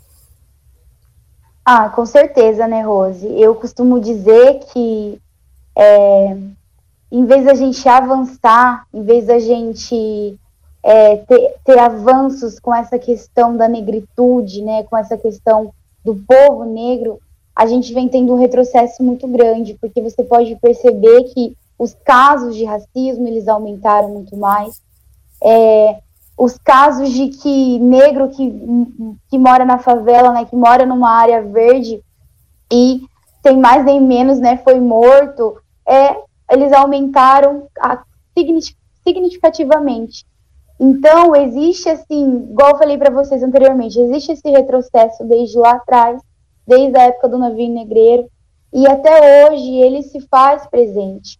Ah, 1.66 1.90
com 1.90 2.06
certeza, 2.06 2.68
né, 2.68 2.82
Rose? 2.82 3.26
Eu 3.40 3.56
costumo 3.56 4.00
dizer 4.00 4.60
que 4.72 5.18
é, 5.76 6.38
em 7.12 7.26
vez 7.26 7.46
da 7.46 7.54
gente 7.54 7.88
avançar, 7.88 8.86
em 8.94 9.04
vez 9.04 9.28
da 9.28 9.40
gente 9.40 10.38
é, 10.84 11.18
ter, 11.18 11.56
ter 11.64 11.80
avanços 11.80 12.60
com 12.60 12.76
essa 12.76 13.00
questão 13.00 13.56
da 13.56 13.68
negritude, 13.70 14.62
né, 14.62 14.84
com 14.84 14.98
essa 14.98 15.18
questão 15.18 15.74
do 16.04 16.16
povo 16.16 16.66
negro, 16.66 17.20
a 17.56 17.66
gente 17.66 17.94
vem 17.94 18.10
tendo 18.10 18.34
um 18.34 18.38
retrocesso 18.38 19.04
muito 19.04 19.28
grande, 19.28 19.78
porque 19.80 20.02
você 20.02 20.24
pode 20.24 20.56
perceber 20.56 21.24
que 21.26 21.56
os 21.78 21.94
casos 22.06 22.56
de 22.56 22.66
racismo 22.66 23.28
eles 23.28 23.48
aumentaram 23.48 24.10
muito 24.10 24.36
mais. 24.36 24.82
É, 25.44 26.00
os 26.38 26.58
casos 26.58 27.12
de 27.12 27.28
que 27.30 27.80
negro 27.80 28.30
que, 28.30 28.52
que 29.30 29.38
mora 29.38 29.66
na 29.66 29.78
favela, 29.78 30.32
né, 30.32 30.46
que 30.46 30.56
mora 30.56 30.86
numa 30.86 31.10
área 31.10 31.42
verde 31.44 32.02
e 32.72 33.02
sem 33.42 33.58
mais 33.58 33.86
nem 33.86 34.02
menos, 34.02 34.40
né, 34.40 34.58
foi 34.58 34.80
morto, 34.80 35.58
é, 35.86 36.16
eles 36.50 36.72
aumentaram 36.72 37.68
a, 37.80 38.04
significativamente. 39.04 40.26
Então, 40.80 41.36
existe 41.36 41.90
assim, 41.90 42.48
igual 42.50 42.72
eu 42.72 42.78
falei 42.78 42.98
para 42.98 43.14
vocês 43.14 43.42
anteriormente, 43.44 44.00
existe 44.00 44.32
esse 44.34 44.50
retrocesso 44.50 45.24
desde 45.24 45.58
lá 45.58 45.74
atrás, 45.74 46.22
desde 46.68 46.98
a 46.98 47.04
época 47.04 47.30
do 47.30 47.38
navio 47.38 47.70
negreiro, 47.70 48.28
e 48.74 48.88
até 48.88 49.48
hoje 49.50 49.76
ele 49.76 50.02
se 50.02 50.20
faz 50.22 50.66
presente, 50.68 51.40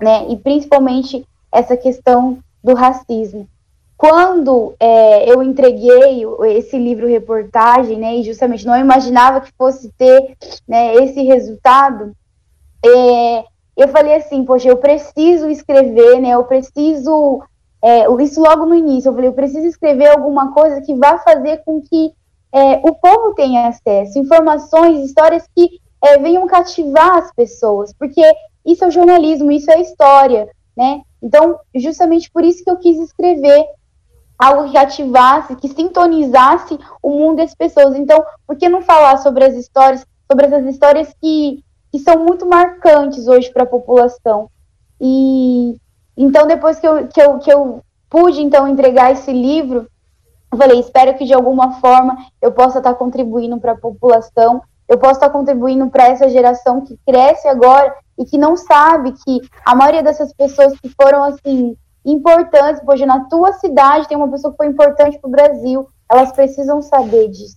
né? 0.00 0.26
E 0.28 0.36
principalmente 0.36 1.26
essa 1.50 1.76
questão 1.76 2.38
do 2.62 2.74
racismo. 2.74 3.48
Quando 3.96 4.74
é, 4.80 5.30
eu 5.30 5.42
entreguei 5.42 6.24
esse 6.56 6.76
livro 6.76 7.06
reportagem, 7.06 7.98
né, 7.98 8.16
e 8.16 8.24
justamente 8.24 8.66
não 8.66 8.76
imaginava 8.76 9.40
que 9.40 9.52
fosse 9.56 9.92
ter 9.96 10.36
né, 10.66 10.94
esse 10.96 11.22
resultado, 11.22 12.12
é, 12.84 13.44
eu 13.76 13.88
falei 13.88 14.16
assim, 14.16 14.44
poxa, 14.44 14.68
eu 14.68 14.76
preciso 14.78 15.48
escrever, 15.48 16.20
né, 16.20 16.30
eu 16.30 16.42
preciso, 16.44 17.44
é, 17.82 18.06
isso 18.22 18.40
logo 18.40 18.64
no 18.64 18.74
início, 18.74 19.08
eu 19.08 19.14
falei, 19.14 19.28
eu 19.28 19.34
preciso 19.34 19.66
escrever 19.66 20.06
alguma 20.06 20.52
coisa 20.52 20.80
que 20.80 20.94
vá 20.94 21.18
fazer 21.18 21.62
com 21.64 21.82
que 21.82 22.12
é, 22.52 22.74
o 22.76 22.94
povo 22.94 23.34
tenha 23.34 23.68
acesso, 23.68 24.18
informações, 24.18 25.04
histórias 25.04 25.48
que 25.54 25.80
é, 26.02 26.18
venham 26.18 26.46
cativar 26.46 27.16
as 27.16 27.32
pessoas, 27.32 27.92
porque 27.94 28.22
isso 28.64 28.84
é 28.84 28.90
jornalismo, 28.90 29.50
isso 29.50 29.70
é 29.70 29.80
história, 29.80 30.48
né? 30.76 31.02
Então, 31.20 31.58
justamente 31.74 32.30
por 32.30 32.44
isso 32.44 32.62
que 32.62 32.70
eu 32.70 32.76
quis 32.76 32.98
escrever 32.98 33.64
algo 34.38 34.70
que 34.70 34.76
ativasse, 34.76 35.56
que 35.56 35.68
sintonizasse 35.68 36.78
o 37.02 37.10
mundo 37.10 37.36
das 37.36 37.54
pessoas. 37.54 37.94
Então, 37.96 38.24
por 38.46 38.56
que 38.56 38.68
não 38.68 38.82
falar 38.82 39.16
sobre 39.18 39.44
as 39.44 39.54
histórias, 39.54 40.04
sobre 40.30 40.46
essas 40.46 40.66
histórias 40.66 41.14
que, 41.20 41.62
que 41.90 41.98
são 42.00 42.24
muito 42.24 42.44
marcantes 42.44 43.28
hoje 43.28 43.50
para 43.52 43.62
a 43.62 43.66
população? 43.66 44.50
E 45.00 45.76
então, 46.16 46.46
depois 46.46 46.78
que 46.78 46.86
eu, 46.86 47.08
que, 47.08 47.20
eu, 47.20 47.38
que 47.38 47.52
eu 47.52 47.82
pude 48.08 48.40
então 48.40 48.68
entregar 48.68 49.12
esse 49.12 49.32
livro, 49.32 49.86
eu 50.52 50.58
falei, 50.58 50.80
espero 50.80 51.14
que 51.14 51.24
de 51.24 51.32
alguma 51.32 51.80
forma 51.80 52.16
eu 52.40 52.52
possa 52.52 52.78
estar 52.78 52.94
contribuindo 52.94 53.58
para 53.58 53.72
a 53.72 53.78
população, 53.78 54.62
eu 54.86 54.98
possa 54.98 55.14
estar 55.14 55.30
contribuindo 55.30 55.88
para 55.88 56.08
essa 56.08 56.28
geração 56.28 56.82
que 56.82 56.98
cresce 57.06 57.48
agora 57.48 57.94
e 58.18 58.24
que 58.26 58.36
não 58.36 58.56
sabe 58.56 59.12
que 59.12 59.40
a 59.64 59.74
maioria 59.74 60.02
dessas 60.02 60.32
pessoas 60.34 60.78
que 60.78 60.90
foram 60.90 61.24
assim 61.24 61.74
importantes, 62.04 62.82
poxa, 62.84 63.06
na 63.06 63.24
tua 63.24 63.54
cidade 63.54 64.08
tem 64.08 64.16
uma 64.16 64.30
pessoa 64.30 64.50
que 64.50 64.58
foi 64.58 64.66
importante 64.66 65.18
para 65.18 65.28
o 65.28 65.30
Brasil, 65.30 65.88
elas 66.10 66.32
precisam 66.32 66.82
saber 66.82 67.28
disso. 67.28 67.56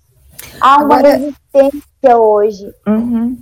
Há 0.62 0.78
uma 0.78 0.96
agora... 0.96 1.18
resistência 1.18 2.18
hoje. 2.18 2.74
Uhum. 2.88 3.38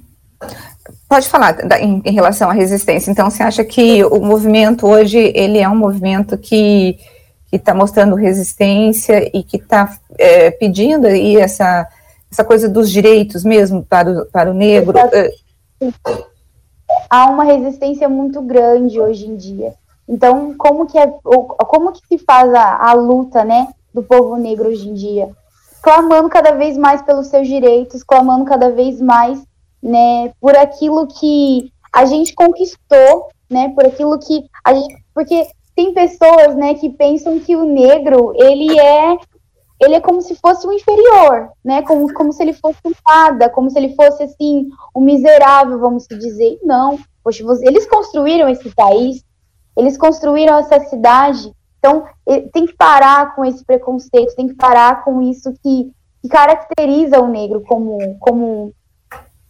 Pode 1.07 1.29
falar 1.29 1.57
em, 1.79 2.01
em 2.03 2.13
relação 2.13 2.49
à 2.49 2.53
resistência. 2.53 3.09
Então, 3.09 3.29
você 3.29 3.43
acha 3.43 3.63
que 3.63 4.03
o 4.03 4.19
movimento 4.19 4.87
hoje 4.87 5.31
ele 5.35 5.59
é 5.59 5.69
um 5.69 5.75
movimento 5.75 6.37
que 6.37 6.97
que 7.53 7.57
está 7.57 7.71
mostrando 7.71 8.15
resistência 8.15 9.29
e 9.31 9.43
que 9.43 9.57
está 9.57 9.95
é, 10.17 10.49
pedindo 10.49 11.05
aí 11.05 11.37
essa, 11.37 11.87
essa 12.31 12.43
coisa 12.43 12.67
dos 12.67 12.89
direitos 12.89 13.43
mesmo 13.43 13.83
para 13.83 14.09
o, 14.09 14.25
para 14.25 14.49
o 14.49 14.55
negro. 14.55 14.97
É. 14.97 15.31
Há 17.07 17.29
uma 17.29 17.43
resistência 17.43 18.09
muito 18.09 18.41
grande 18.41 18.99
hoje 18.99 19.27
em 19.27 19.35
dia. 19.35 19.75
Então, 20.09 20.55
como 20.57 20.87
que, 20.87 20.97
é, 20.97 21.05
como 21.67 21.91
que 21.91 22.01
se 22.07 22.17
faz 22.17 22.51
a, 22.55 22.89
a 22.89 22.93
luta 22.93 23.45
né, 23.45 23.67
do 23.93 24.01
povo 24.01 24.35
negro 24.35 24.69
hoje 24.69 24.89
em 24.89 24.95
dia? 24.95 25.29
Clamando 25.79 26.29
cada 26.29 26.53
vez 26.53 26.75
mais 26.75 27.03
pelos 27.03 27.27
seus 27.27 27.47
direitos, 27.47 28.01
clamando 28.01 28.45
cada 28.45 28.71
vez 28.71 28.99
mais 28.99 29.39
né, 29.83 30.31
por 30.39 30.55
aquilo 30.55 31.05
que 31.07 31.69
a 31.93 32.05
gente 32.05 32.33
conquistou, 32.33 33.27
né, 33.49 33.69
por 33.75 33.85
aquilo 33.85 34.17
que 34.17 34.45
a 34.63 34.73
gente, 34.73 34.95
porque 35.13 35.45
tem 35.75 35.93
pessoas, 35.93 36.55
né, 36.55 36.73
que 36.75 36.89
pensam 36.89 37.39
que 37.39 37.55
o 37.55 37.65
negro, 37.65 38.33
ele 38.35 38.79
é 38.79 39.17
ele 39.81 39.95
é 39.95 39.99
como 39.99 40.21
se 40.21 40.33
fosse 40.35 40.65
um 40.65 40.71
inferior, 40.71 41.49
né, 41.63 41.81
como, 41.81 42.11
como 42.13 42.31
se 42.31 42.41
ele 42.41 42.53
fosse 42.53 42.79
um 42.85 42.91
nada, 43.05 43.49
como 43.49 43.69
se 43.69 43.77
ele 43.77 43.93
fosse, 43.95 44.23
assim, 44.23 44.69
um 44.95 45.01
miserável, 45.01 45.77
vamos 45.77 46.07
dizer. 46.07 46.57
Não, 46.63 46.97
poxa, 47.21 47.43
eles 47.63 47.85
construíram 47.85 48.47
esse 48.47 48.69
país, 48.73 49.25
eles 49.75 49.97
construíram 49.97 50.57
essa 50.57 50.79
cidade, 50.85 51.51
então 51.79 52.05
tem 52.53 52.65
que 52.65 52.77
parar 52.77 53.35
com 53.35 53.43
esse 53.43 53.65
preconceito, 53.65 54.35
tem 54.35 54.47
que 54.47 54.55
parar 54.55 55.03
com 55.03 55.21
isso 55.21 55.51
que, 55.61 55.91
que 56.21 56.29
caracteriza 56.29 57.19
o 57.19 57.27
negro 57.27 57.61
como, 57.67 58.17
como, 58.19 58.73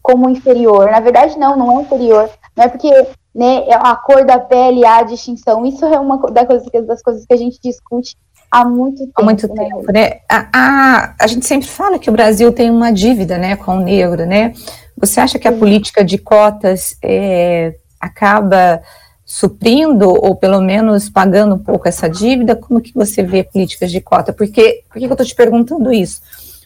como 0.04 0.30
inferior. 0.30 0.92
Na 0.92 1.00
verdade, 1.00 1.40
não, 1.40 1.58
não 1.58 1.80
é 1.80 1.84
inferior. 1.84 2.30
Não 2.56 2.66
é 2.66 2.68
porque 2.68 2.92
né, 3.34 3.64
é 3.68 3.74
a 3.74 3.96
cor 3.96 4.26
da 4.26 4.38
pele, 4.38 4.86
a 4.86 5.02
distinção. 5.02 5.66
Isso 5.66 5.84
é 5.86 5.98
uma 5.98 6.18
das 6.30 6.46
coisas, 6.46 6.86
das 6.86 7.02
coisas 7.02 7.26
que 7.26 7.34
a 7.34 7.38
gente 7.38 7.58
discute 7.64 8.16
há 8.52 8.66
muito 8.66 9.00
tempo. 9.00 9.14
Há 9.16 9.24
muito 9.24 9.48
né? 9.48 9.64
tempo, 9.64 9.92
né? 9.92 10.20
A, 10.30 10.48
a, 10.54 11.16
a 11.22 11.28
gente 11.28 11.46
sempre 11.46 11.68
fala 11.68 11.98
que 11.98 12.10
o 12.10 12.14
Brasil 12.14 12.52
tem 12.52 12.70
uma 12.70 12.92
dívida, 12.92 13.38
né, 13.38 13.56
com 13.56 13.78
o 13.78 13.80
negro, 13.80 14.26
né? 14.28 14.54
Você 14.98 15.20
acha 15.20 15.40
que 15.40 15.48
a 15.48 15.52
política 15.52 16.04
de 16.04 16.20
cotas 16.20 16.96
é, 17.02 17.74
acaba 18.00 18.82
suprindo 19.26 20.10
ou 20.10 20.36
pelo 20.36 20.62
menos 20.62 21.10
pagando 21.10 21.56
um 21.56 21.60
pouco 21.60 21.88
essa 21.88 22.08
dívida? 22.08 22.56
Como 22.56 22.82
que 22.82 22.94
você 22.94 23.24
vê 23.24 23.44
políticas 23.44 23.92
de 23.92 24.00
cota? 24.00 24.32
Porque, 24.32 24.84
por 24.88 25.00
que 25.00 25.06
eu 25.06 25.12
estou 25.12 25.26
te 25.26 25.34
perguntando 25.34 25.92
isso? 25.92 26.22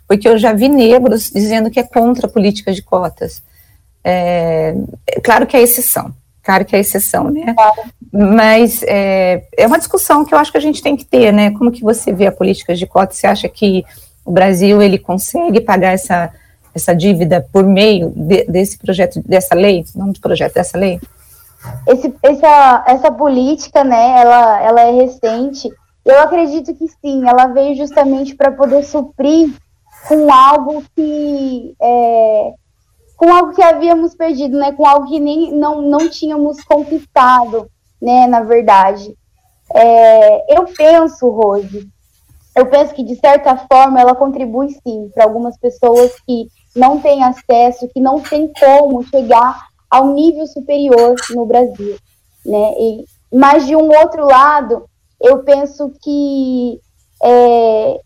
Porque 0.07 0.27
eu 0.27 0.37
já 0.37 0.53
vi 0.53 0.69
negros 0.69 1.29
dizendo 1.29 1.69
que 1.69 1.79
é 1.79 1.83
contra 1.83 2.27
políticas 2.27 2.75
de 2.75 2.81
cotas. 2.81 3.41
É, 4.03 4.73
claro 5.23 5.45
que 5.45 5.57
é 5.57 5.61
exceção, 5.61 6.13
claro 6.41 6.63
que 6.63 6.75
é 6.75 6.79
exceção, 6.79 7.29
né? 7.29 7.53
Claro. 7.53 7.81
Mas 8.13 8.81
é, 8.83 9.43
é 9.57 9.67
uma 9.67 9.77
discussão 9.77 10.23
que 10.23 10.33
eu 10.33 10.37
acho 10.37 10.51
que 10.51 10.57
a 10.57 10.61
gente 10.61 10.81
tem 10.81 10.95
que 10.95 11.03
ter, 11.03 11.33
né? 11.33 11.51
Como 11.51 11.71
que 11.71 11.83
você 11.83 12.13
vê 12.13 12.27
a 12.27 12.31
política 12.31 12.73
de 12.73 12.87
cotas? 12.87 13.17
Você 13.17 13.27
acha 13.27 13.49
que 13.49 13.83
o 14.23 14.31
Brasil 14.31 14.81
ele 14.81 14.97
consegue 14.97 15.59
pagar 15.59 15.91
essa, 15.93 16.31
essa 16.73 16.95
dívida 16.95 17.45
por 17.51 17.65
meio 17.65 18.09
de, 18.15 18.45
desse 18.45 18.77
projeto, 18.77 19.21
dessa 19.25 19.53
lei, 19.53 19.83
não 19.93 20.11
de 20.11 20.21
projeto, 20.21 20.53
dessa 20.53 20.77
lei? 20.77 21.01
Esse, 21.85 22.13
essa, 22.23 22.85
essa 22.87 23.11
política, 23.11 23.83
né, 23.83 24.21
ela, 24.21 24.61
ela 24.63 24.81
é 24.81 24.91
recente. 24.91 25.69
Eu 26.05 26.19
acredito 26.21 26.73
que 26.73 26.87
sim, 26.87 27.27
ela 27.27 27.47
veio 27.47 27.75
justamente 27.75 28.35
para 28.35 28.51
poder 28.51 28.83
suprir 28.83 29.51
com 30.07 30.31
algo 30.31 30.83
que 30.95 31.75
é, 31.81 32.53
com 33.17 33.33
algo 33.33 33.53
que 33.53 33.63
havíamos 33.63 34.15
perdido, 34.15 34.57
né? 34.57 34.71
Com 34.71 34.85
algo 34.85 35.07
que 35.07 35.19
nem 35.19 35.51
não, 35.51 35.81
não 35.81 36.09
tínhamos 36.09 36.63
conquistado, 36.63 37.69
né? 38.01 38.27
Na 38.27 38.41
verdade, 38.41 39.15
é, 39.73 40.55
eu 40.57 40.65
penso, 40.65 41.29
Rose, 41.29 41.89
eu 42.55 42.67
penso 42.67 42.93
que 42.93 43.03
de 43.03 43.15
certa 43.15 43.57
forma 43.57 43.99
ela 43.99 44.15
contribui 44.15 44.69
sim 44.69 45.09
para 45.13 45.25
algumas 45.25 45.57
pessoas 45.57 46.13
que 46.25 46.47
não 46.75 47.01
têm 47.01 47.23
acesso, 47.23 47.89
que 47.89 47.99
não 47.99 48.19
têm 48.19 48.51
como 48.59 49.03
chegar 49.03 49.67
ao 49.89 50.07
nível 50.13 50.45
superior 50.45 51.15
no 51.31 51.45
Brasil, 51.45 51.97
né? 52.45 52.73
E, 52.79 53.05
mas 53.33 53.65
de 53.65 53.75
um 53.75 53.89
outro 53.89 54.25
lado, 54.25 54.85
eu 55.19 55.43
penso 55.43 55.91
que 56.01 56.79
é, 57.23 57.99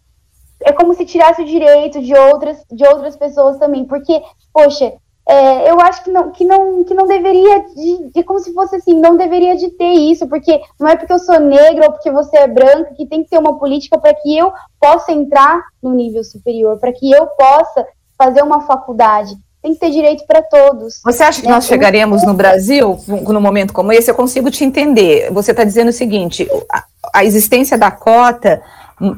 é 0.64 0.72
como 0.72 0.94
se 0.94 1.06
tirasse 1.06 1.42
o 1.42 1.46
direito 1.46 2.02
de 2.02 2.14
outras, 2.14 2.64
de 2.72 2.86
outras 2.86 3.16
pessoas 3.16 3.58
também, 3.58 3.86
porque, 3.86 4.22
poxa, 4.54 4.94
é, 5.28 5.70
eu 5.70 5.80
acho 5.80 6.04
que 6.04 6.12
não, 6.12 6.32
que 6.32 6.44
não, 6.44 6.84
que 6.84 6.94
não 6.94 7.06
deveria, 7.06 7.60
de, 7.76 8.12
de, 8.14 8.24
como 8.24 8.40
se 8.40 8.54
fosse 8.54 8.76
assim, 8.76 9.00
não 9.00 9.16
deveria 9.16 9.56
de 9.56 9.70
ter 9.70 9.92
isso, 9.92 10.28
porque 10.28 10.60
não 10.80 10.90
é 10.90 10.96
porque 10.96 11.14
eu 11.14 11.20
sou 11.20 11.40
negra 11.40 11.86
ou 11.86 11.92
porque 11.92 12.12
você 12.12 12.38
é 12.38 12.48
branca 12.48 12.94
que 12.96 13.06
tem 13.06 13.24
que 13.24 13.30
ter 13.30 13.38
uma 13.38 13.58
política 13.58 13.98
para 13.98 14.14
que 14.14 14.38
eu 14.38 14.52
possa 14.80 15.12
entrar 15.12 15.62
no 15.82 15.94
nível 15.94 16.24
superior, 16.24 16.78
para 16.80 16.92
que 16.92 17.12
eu 17.12 17.28
possa 17.28 17.86
fazer 18.18 18.42
uma 18.42 18.62
faculdade. 18.62 19.36
Tem 19.62 19.74
que 19.74 19.80
ter 19.80 19.92
direito 19.92 20.26
para 20.26 20.42
todos. 20.42 21.00
Você 21.04 21.22
acha 21.22 21.40
que 21.40 21.48
né? 21.48 21.54
nós 21.54 21.66
chegaremos 21.66 22.26
no 22.26 22.34
Brasil, 22.34 23.00
num 23.08 23.40
momento 23.40 23.74
como 23.74 23.92
esse? 23.92 24.10
Eu 24.10 24.16
consigo 24.16 24.50
te 24.50 24.64
entender. 24.64 25.32
Você 25.32 25.52
está 25.52 25.64
dizendo 25.64 25.90
o 25.90 25.94
seguinte: 25.94 26.50
a, 26.68 26.84
a 27.14 27.24
existência 27.24 27.78
da 27.78 27.92
cota 27.92 28.60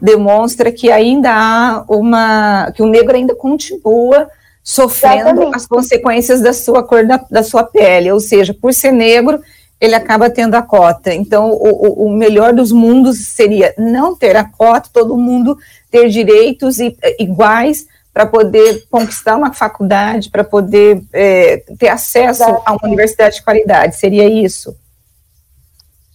demonstra 0.01 0.71
que 0.71 0.91
ainda 0.91 1.29
há 1.31 1.85
uma. 1.87 2.71
que 2.75 2.81
o 2.81 2.87
negro 2.87 3.15
ainda 3.15 3.35
continua 3.35 4.29
sofrendo 4.63 5.29
Exatamente. 5.29 5.55
as 5.55 5.65
consequências 5.65 6.41
da 6.41 6.53
sua 6.53 6.81
cor 6.83 7.05
da, 7.05 7.23
da, 7.29 7.43
sua 7.43 7.63
pele, 7.63 8.11
ou 8.11 8.19
seja, 8.19 8.53
por 8.53 8.73
ser 8.73 8.93
negro, 8.93 9.41
ele 9.79 9.93
acaba 9.93 10.29
tendo 10.29 10.55
a 10.55 10.61
cota. 10.61 11.13
Então, 11.13 11.51
o, 11.51 12.05
o, 12.05 12.09
melhor 12.09 12.53
dos 12.53 12.71
mundos 12.71 13.27
seria 13.27 13.73
não 13.77 14.15
ter 14.15 14.37
a 14.37 14.45
cota, 14.45 14.89
todo 14.93 15.17
mundo 15.17 15.57
ter 15.91 16.07
direitos 16.07 16.77
iguais 17.19 17.85
para 18.13 18.25
poder 18.25 18.85
conquistar 18.89 19.35
uma 19.35 19.51
faculdade, 19.51 20.29
para 20.29 20.43
poder 20.43 21.03
é, 21.11 21.57
ter 21.77 21.89
acesso 21.89 22.43
Exatamente. 22.43 22.63
a 22.65 22.71
uma 22.71 22.87
universidade 22.87 23.35
de 23.35 23.43
qualidade. 23.43 23.95
Seria 23.97 24.29
isso? 24.29 24.73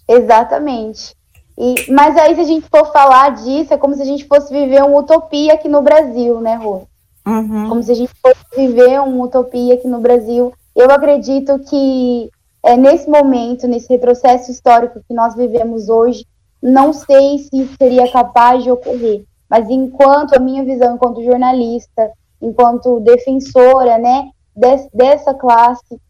Exatamente. 0.09 1.18
E, 1.61 1.91
mas 1.91 2.17
aí, 2.17 2.37
se 2.37 2.41
a 2.41 2.45
gente 2.45 2.69
for 2.69 2.93
falar 2.93 3.31
disso, 3.31 3.75
é 3.75 3.77
como 3.77 3.95
se 3.95 4.03
a 4.03 4.05
gente 4.05 4.25
fosse 4.27 4.53
viver 4.53 4.85
uma 4.85 5.01
utopia 5.01 5.55
aqui 5.55 5.69
no 5.69 5.83
Brasil, 5.83 6.41
né, 6.41 6.55
Rô? 6.55 6.83
Uhum. 7.27 7.69
Como 7.69 7.83
se 7.83 7.91
a 7.91 7.95
gente 7.97 8.13
fosse 8.23 8.39
viver 8.57 9.01
uma 9.01 9.25
utopia 9.25 9.75
aqui 9.75 9.89
no 9.89 10.01
Brasil. 10.01 10.53
Eu 10.77 10.89
acredito 10.91 11.59
que 11.69 12.31
é, 12.65 12.77
nesse 12.77 13.11
momento, 13.11 13.67
nesse 13.67 13.89
retrocesso 13.89 14.53
histórico 14.53 15.01
que 15.07 15.13
nós 15.13 15.35
vivemos 15.35 15.89
hoje, 15.89 16.25
não 16.63 16.93
sei 16.93 17.39
se 17.39 17.51
isso 17.53 17.75
seria 17.77 18.11
capaz 18.13 18.63
de 18.63 18.71
ocorrer. 18.71 19.25
Mas 19.51 19.69
enquanto 19.69 20.35
a 20.35 20.39
minha 20.39 20.65
visão, 20.65 20.95
enquanto 20.95 21.25
jornalista, 21.25 22.13
enquanto 22.41 23.01
defensora, 23.01 23.99
né, 23.99 24.29
des, 24.55 24.89
dessa 24.95 25.35
classe, 25.35 26.01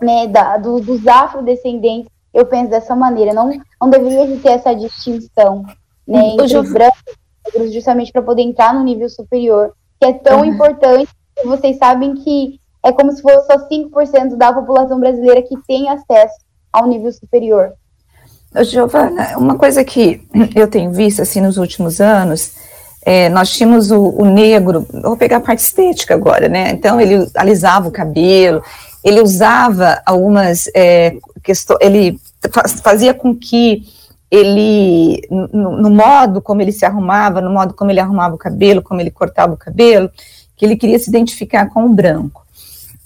né, 0.00 0.28
da, 0.28 0.56
do, 0.56 0.80
dos 0.80 1.04
afrodescendentes, 1.06 2.13
eu 2.34 2.44
penso 2.44 2.70
dessa 2.70 2.96
maneira. 2.96 3.32
Não, 3.32 3.50
não 3.80 3.88
deveria 3.88 4.36
ter 4.38 4.48
essa 4.50 4.74
distinção, 4.74 5.64
né, 6.06 6.20
hum, 6.20 6.36
entre 6.40 6.58
os 6.58 6.72
brancos 6.72 7.02
e 7.06 7.58
negros, 7.58 7.72
justamente 7.72 8.12
para 8.12 8.22
poder 8.22 8.42
entrar 8.42 8.74
no 8.74 8.82
nível 8.82 9.08
superior, 9.08 9.72
que 10.00 10.06
é 10.06 10.12
tão 10.12 10.40
uhum. 10.40 10.46
importante. 10.46 11.08
Vocês 11.44 11.78
sabem 11.78 12.14
que 12.16 12.60
é 12.84 12.92
como 12.92 13.12
se 13.12 13.22
fosse 13.22 13.46
só 13.46 13.68
5% 13.68 14.36
da 14.36 14.52
população 14.52 15.00
brasileira 15.00 15.42
que 15.42 15.56
tem 15.66 15.88
acesso 15.88 16.34
ao 16.72 16.86
nível 16.86 17.10
superior. 17.12 17.72
Giovana, 18.62 19.36
uma 19.38 19.56
coisa 19.56 19.84
que 19.84 20.26
eu 20.54 20.68
tenho 20.68 20.92
visto 20.92 21.22
assim 21.22 21.40
nos 21.40 21.56
últimos 21.56 22.00
anos, 22.00 22.52
é, 23.04 23.28
nós 23.28 23.50
tínhamos 23.50 23.90
o, 23.90 24.00
o, 24.00 24.24
negro, 24.24 24.86
vou 25.02 25.16
pegar 25.16 25.38
a 25.38 25.40
parte 25.40 25.60
estética 25.60 26.14
agora, 26.14 26.48
né? 26.48 26.70
Então 26.70 27.00
ele 27.00 27.28
alisava 27.36 27.88
o 27.88 27.92
cabelo, 27.92 28.62
ele 29.04 29.20
usava 29.20 30.00
algumas 30.06 30.68
é, 30.74 31.16
questões, 31.42 31.78
ele 31.82 32.18
fazia 32.82 33.12
com 33.12 33.36
que 33.36 33.84
ele, 34.30 35.22
no, 35.30 35.76
no, 35.76 35.90
modo 35.90 36.40
como 36.40 36.62
ele 36.62 36.72
se 36.72 36.84
arrumava, 36.84 37.40
no 37.40 37.50
modo 37.50 37.74
como 37.74 37.90
ele 37.90 38.00
arrumava 38.00 38.34
o 38.34 38.38
cabelo, 38.38 38.82
como 38.82 39.00
ele 39.00 39.10
cortava 39.10 39.52
o 39.52 39.58
cabelo, 39.58 40.10
que 40.56 40.64
ele 40.64 40.76
queria 40.76 40.98
se 40.98 41.10
identificar 41.10 41.68
com 41.68 41.84
o 41.84 41.90
branco. 41.90 42.44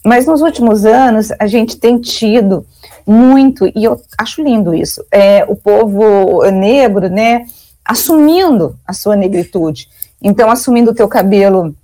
Mas 0.05 0.25
nos 0.25 0.41
últimos 0.41 0.87
anos 0.87 1.31
a 1.39 1.47
gente 1.47 1.77
tem 1.77 1.99
tido 1.99 2.65
muito, 3.07 3.67
e 3.75 3.85
eu 3.85 4.01
acho 4.17 4.43
lindo 4.43 4.75
isso, 4.75 5.05
é, 5.11 5.45
o 5.49 5.57
povo 5.57 6.49
negro, 6.51 7.09
né, 7.09 7.47
assumindo 7.85 8.79
a 8.87 8.93
sua 8.93 9.17
negritude. 9.17 9.89
Então, 10.23 10.51
assumindo 10.51 10.93
o 10.93 10.95
teu 10.95 11.09
cabelo 11.09 11.75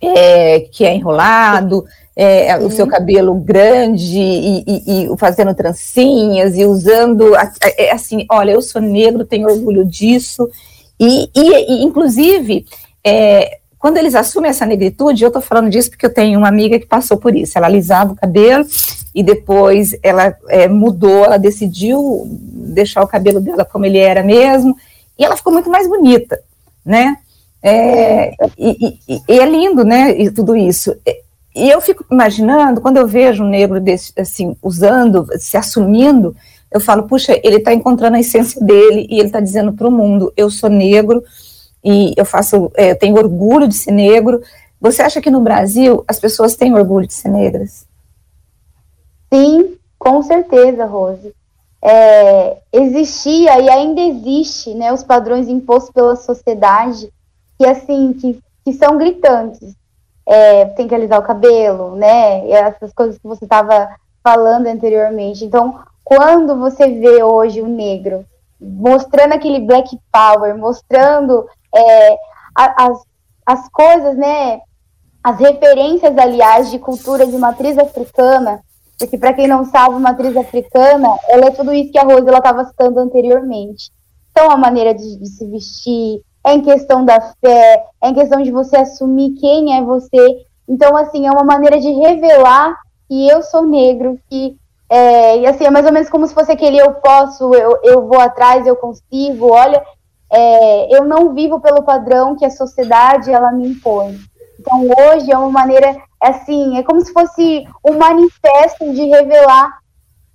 é, 0.00 0.60
que 0.60 0.84
é 0.84 0.94
enrolado, 0.94 1.84
é, 2.20 2.58
o 2.58 2.68
seu 2.68 2.84
cabelo 2.84 3.32
grande 3.36 4.18
e, 4.18 4.64
e, 4.66 5.04
e, 5.04 5.16
fazendo 5.16 5.54
trancinhas 5.54 6.58
e 6.58 6.64
usando, 6.64 7.36
é, 7.76 7.92
assim, 7.92 8.26
olha, 8.28 8.50
eu 8.50 8.60
sou 8.60 8.82
negro, 8.82 9.24
tenho 9.24 9.48
orgulho 9.48 9.84
disso, 9.84 10.50
e, 10.98 11.30
e 11.32 11.84
inclusive, 11.84 12.66
é, 13.06 13.58
quando 13.78 13.98
eles 13.98 14.16
assumem 14.16 14.50
essa 14.50 14.66
negritude, 14.66 15.22
eu 15.22 15.28
estou 15.28 15.40
falando 15.40 15.70
disso 15.70 15.90
porque 15.90 16.06
eu 16.06 16.12
tenho 16.12 16.40
uma 16.40 16.48
amiga 16.48 16.80
que 16.80 16.86
passou 16.86 17.16
por 17.16 17.36
isso. 17.36 17.56
Ela 17.56 17.68
alisava 17.68 18.12
o 18.12 18.16
cabelo 18.16 18.66
e 19.14 19.22
depois 19.22 19.96
ela 20.02 20.34
é, 20.48 20.66
mudou, 20.66 21.24
ela 21.24 21.38
decidiu 21.38 22.26
deixar 22.28 23.00
o 23.04 23.06
cabelo 23.06 23.40
dela 23.40 23.64
como 23.64 23.86
ele 23.86 23.98
era 23.98 24.24
mesmo, 24.24 24.76
e 25.16 25.24
ela 25.24 25.36
ficou 25.36 25.52
muito 25.52 25.70
mais 25.70 25.88
bonita, 25.88 26.40
né? 26.84 27.16
É, 27.62 28.32
e, 28.58 28.98
e, 29.08 29.22
e, 29.28 29.38
é 29.38 29.46
lindo, 29.46 29.84
né? 29.84 30.20
E 30.20 30.32
tudo 30.32 30.56
isso. 30.56 30.96
E 31.58 31.68
eu 31.68 31.80
fico 31.80 32.04
imaginando, 32.10 32.80
quando 32.80 32.98
eu 32.98 33.06
vejo 33.06 33.42
um 33.42 33.48
negro 33.48 33.80
desse, 33.80 34.12
assim, 34.16 34.56
usando, 34.62 35.26
se 35.38 35.56
assumindo, 35.56 36.36
eu 36.70 36.80
falo, 36.80 37.08
puxa, 37.08 37.38
ele 37.42 37.56
está 37.56 37.74
encontrando 37.74 38.16
a 38.16 38.20
essência 38.20 38.64
dele 38.64 39.08
e 39.10 39.18
ele 39.18 39.28
está 39.28 39.40
dizendo 39.40 39.72
para 39.72 39.88
o 39.88 39.90
mundo: 39.90 40.32
eu 40.36 40.50
sou 40.50 40.70
negro 40.70 41.22
e 41.84 42.14
eu 42.16 42.24
faço, 42.24 42.70
é, 42.76 42.92
eu 42.92 42.98
tenho 42.98 43.16
orgulho 43.16 43.66
de 43.66 43.74
ser 43.74 43.90
negro. 43.90 44.40
Você 44.80 45.02
acha 45.02 45.20
que 45.20 45.30
no 45.30 45.40
Brasil 45.40 46.04
as 46.06 46.20
pessoas 46.20 46.54
têm 46.54 46.74
orgulho 46.74 47.06
de 47.06 47.14
ser 47.14 47.28
negras? 47.28 47.86
Sim, 49.32 49.76
com 49.98 50.22
certeza, 50.22 50.84
Rose. 50.84 51.34
É, 51.82 52.58
existia 52.72 53.58
e 53.60 53.68
ainda 53.68 54.00
existe, 54.00 54.74
né, 54.74 54.92
os 54.92 55.02
padrões 55.02 55.48
impostos 55.48 55.92
pela 55.92 56.16
sociedade 56.16 57.12
que 57.58 57.66
assim 57.66 58.12
que, 58.12 58.40
que 58.64 58.72
são 58.72 58.96
gritantes. 58.96 59.74
É, 60.30 60.66
tem 60.66 60.86
que 60.86 60.94
alisar 60.94 61.18
o 61.18 61.26
cabelo, 61.26 61.96
né? 61.96 62.46
E 62.46 62.52
essas 62.52 62.92
coisas 62.92 63.16
que 63.16 63.26
você 63.26 63.44
estava 63.44 63.88
falando 64.22 64.66
anteriormente. 64.66 65.44
Então, 65.44 65.80
quando 66.04 66.58
você 66.58 66.86
vê 66.88 67.22
hoje 67.22 67.62
o 67.62 67.66
negro 67.66 68.24
mostrando 68.60 69.32
aquele 69.32 69.60
black 69.60 69.98
power, 70.12 70.56
mostrando 70.56 71.46
é, 71.74 72.16
as, 72.54 72.98
as 73.46 73.68
coisas, 73.70 74.16
né? 74.16 74.60
As 75.22 75.38
referências, 75.38 76.16
aliás, 76.16 76.70
de 76.70 76.78
cultura 76.78 77.26
de 77.26 77.36
matriz 77.36 77.78
africana, 77.78 78.62
porque 78.98 79.16
para 79.16 79.32
quem 79.32 79.46
não 79.46 79.64
sabe, 79.64 79.94
matriz 79.96 80.36
africana, 80.36 81.08
ela 81.28 81.46
é 81.46 81.50
tudo 81.50 81.72
isso 81.72 81.92
que 81.92 81.98
a 81.98 82.02
Rose 82.02 82.26
estava 82.26 82.64
citando 82.64 82.98
anteriormente. 82.98 83.92
Então, 84.30 84.50
a 84.50 84.56
maneira 84.56 84.92
de, 84.92 85.18
de, 85.18 85.26
se 85.28 85.46
vestir, 85.46 86.20
é 86.46 86.54
em 86.54 86.62
questão 86.62 87.04
da 87.04 87.20
fé, 87.20 87.84
é 88.00 88.08
em 88.08 88.14
questão 88.14 88.42
de 88.42 88.50
você 88.50 88.76
assumir 88.76 89.34
quem 89.40 89.76
é 89.76 89.82
você. 89.82 90.46
Então, 90.68 90.96
assim, 90.96 91.26
é 91.26 91.30
uma 91.30 91.44
maneira 91.44 91.80
de 91.80 91.90
revelar 91.90 92.76
que 93.08 93.28
eu 93.28 93.42
sou 93.42 93.62
negro, 93.62 94.18
que 94.28 94.56
é, 94.90 95.38
e 95.40 95.46
assim, 95.46 95.64
é 95.64 95.70
mais 95.70 95.84
ou 95.84 95.92
menos 95.92 96.08
como 96.08 96.26
se 96.26 96.32
fosse 96.32 96.50
aquele 96.50 96.78
eu 96.78 96.94
posso, 96.94 97.52
eu, 97.54 97.78
eu 97.82 98.06
vou 98.06 98.18
atrás, 98.18 98.66
eu 98.66 98.74
consigo, 98.74 99.52
olha, 99.52 99.82
é, 100.32 100.96
eu 100.96 101.04
não 101.04 101.34
vivo 101.34 101.60
pelo 101.60 101.82
padrão 101.82 102.36
que 102.36 102.44
a 102.44 102.50
sociedade 102.50 103.30
ela 103.30 103.52
me 103.52 103.68
impõe. 103.68 104.18
Então 104.58 104.82
hoje 104.82 105.30
é 105.30 105.36
uma 105.36 105.50
maneira, 105.50 105.94
assim, 106.20 106.78
é 106.78 106.82
como 106.82 107.00
se 107.02 107.12
fosse 107.12 107.66
um 107.86 107.98
manifesto 107.98 108.92
de 108.92 109.04
revelar 109.04 109.78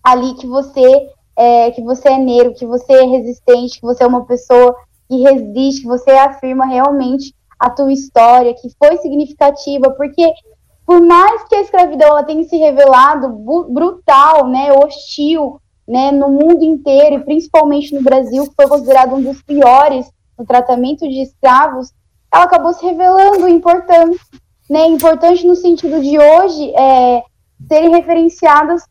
ali 0.03 0.35
que 0.35 0.45
você 0.45 1.09
é, 1.35 1.71
que 1.71 1.81
você 1.81 2.09
é 2.09 2.17
negro, 2.17 2.53
que 2.53 2.65
você 2.65 2.93
é 2.93 3.05
resistente, 3.05 3.79
que 3.79 3.85
você 3.85 4.03
é 4.03 4.07
uma 4.07 4.25
pessoa 4.25 4.75
que 5.13 5.21
resiste, 5.21 5.85
você 5.85 6.11
afirma 6.11 6.65
realmente 6.65 7.35
a 7.59 7.69
tua 7.69 7.93
história, 7.93 8.53
que 8.53 8.69
foi 8.77 8.97
significativa, 8.97 9.91
porque 9.91 10.33
por 10.85 11.01
mais 11.01 11.43
que 11.45 11.55
a 11.55 11.61
escravidão 11.61 12.09
ela 12.09 12.23
tenha 12.23 12.43
se 12.43 12.57
revelado 12.57 13.29
brutal, 13.69 14.47
né, 14.47 14.73
hostil, 14.73 15.61
né, 15.87 16.11
no 16.11 16.29
mundo 16.29 16.63
inteiro 16.63 17.15
e 17.15 17.23
principalmente 17.23 17.93
no 17.93 18.01
Brasil, 18.01 18.43
que 18.47 18.55
foi 18.55 18.67
considerado 18.67 19.15
um 19.15 19.21
dos 19.21 19.41
piores 19.41 20.09
no 20.37 20.45
tratamento 20.45 21.07
de 21.07 21.21
escravos, 21.21 21.93
ela 22.31 22.45
acabou 22.45 22.73
se 22.73 22.83
revelando 22.83 23.47
importante, 23.47 24.19
né, 24.69 24.87
importante 24.87 25.45
no 25.45 25.55
sentido 25.55 26.01
de 26.01 26.17
hoje 26.17 26.73
é, 26.75 27.23
serem 27.67 27.91
referenciadas 27.91 28.83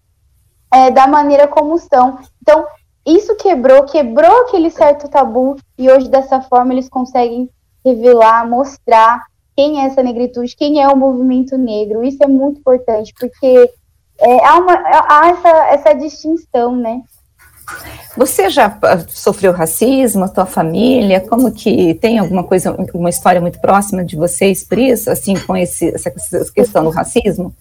é, 0.73 0.91
da 0.91 1.07
maneira 1.07 1.49
como 1.49 1.75
estão. 1.75 2.19
Então, 2.41 2.65
isso 3.05 3.35
quebrou, 3.37 3.85
quebrou 3.85 4.43
aquele 4.43 4.71
certo 4.71 5.09
tabu 5.09 5.57
e 5.77 5.91
hoje 5.91 6.09
dessa 6.09 6.41
forma 6.41 6.73
eles 6.73 6.89
conseguem 6.89 7.51
revelar, 7.85 8.49
mostrar 8.49 9.23
quem 9.57 9.81
é 9.83 9.87
essa 9.87 10.03
negritude, 10.03 10.57
quem 10.57 10.83
é 10.83 10.89
o 10.89 10.97
movimento 10.97 11.59
negro. 11.59 12.05
Isso 12.05 12.23
é 12.23 12.27
muito 12.27 12.61
importante, 12.61 13.13
porque 13.19 13.71
é, 14.19 14.47
há, 14.47 14.59
uma, 14.59 14.75
há 14.75 15.29
essa, 15.29 15.49
essa 15.75 15.93
distinção, 15.95 16.77
né? 16.77 17.03
Você 18.17 18.51
já 18.51 18.79
sofreu 19.09 19.53
racismo, 19.53 20.25
a 20.25 20.29
tua 20.29 20.47
família? 20.47 21.21
Como 21.21 21.53
que 21.53 21.95
tem 21.95 22.19
alguma 22.19 22.45
coisa, 22.45 22.77
uma 22.95 23.09
história 23.11 23.41
muito 23.41 23.61
próxima 23.61 24.05
de 24.05 24.17
vocês 24.17 24.65
por 24.65 24.79
isso, 24.79 25.11
assim, 25.11 25.35
com 25.39 25.57
esse, 25.57 25.89
essa 25.95 26.11
questão 26.53 26.85
do 26.85 26.91
racismo? 26.91 27.55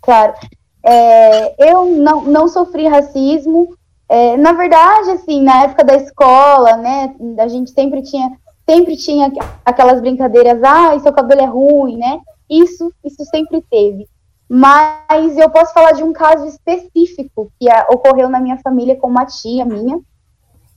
Claro. 0.00 0.34
É, 0.82 1.70
eu 1.70 1.86
não, 1.96 2.22
não 2.22 2.48
sofri 2.48 2.86
racismo. 2.86 3.76
É, 4.08 4.36
na 4.36 4.52
verdade, 4.52 5.10
assim, 5.10 5.42
na 5.42 5.64
época 5.64 5.84
da 5.84 5.96
escola, 5.96 6.76
né, 6.76 7.14
a 7.38 7.48
gente 7.48 7.70
sempre 7.70 8.02
tinha, 8.02 8.38
sempre 8.68 8.96
tinha 8.96 9.32
aquelas 9.64 10.00
brincadeiras, 10.00 10.62
ah, 10.62 10.98
seu 11.00 11.12
cabelo 11.12 11.40
é 11.40 11.46
ruim, 11.46 11.96
né? 11.96 12.20
Isso, 12.48 12.92
isso 13.04 13.24
sempre 13.24 13.64
teve. 13.68 14.08
Mas 14.48 15.36
eu 15.36 15.50
posso 15.50 15.72
falar 15.72 15.92
de 15.92 16.04
um 16.04 16.12
caso 16.12 16.46
específico 16.46 17.50
que 17.58 17.66
ocorreu 17.90 18.28
na 18.28 18.38
minha 18.38 18.58
família 18.58 18.96
com 18.96 19.08
uma 19.08 19.26
tia 19.26 19.64
minha. 19.64 19.98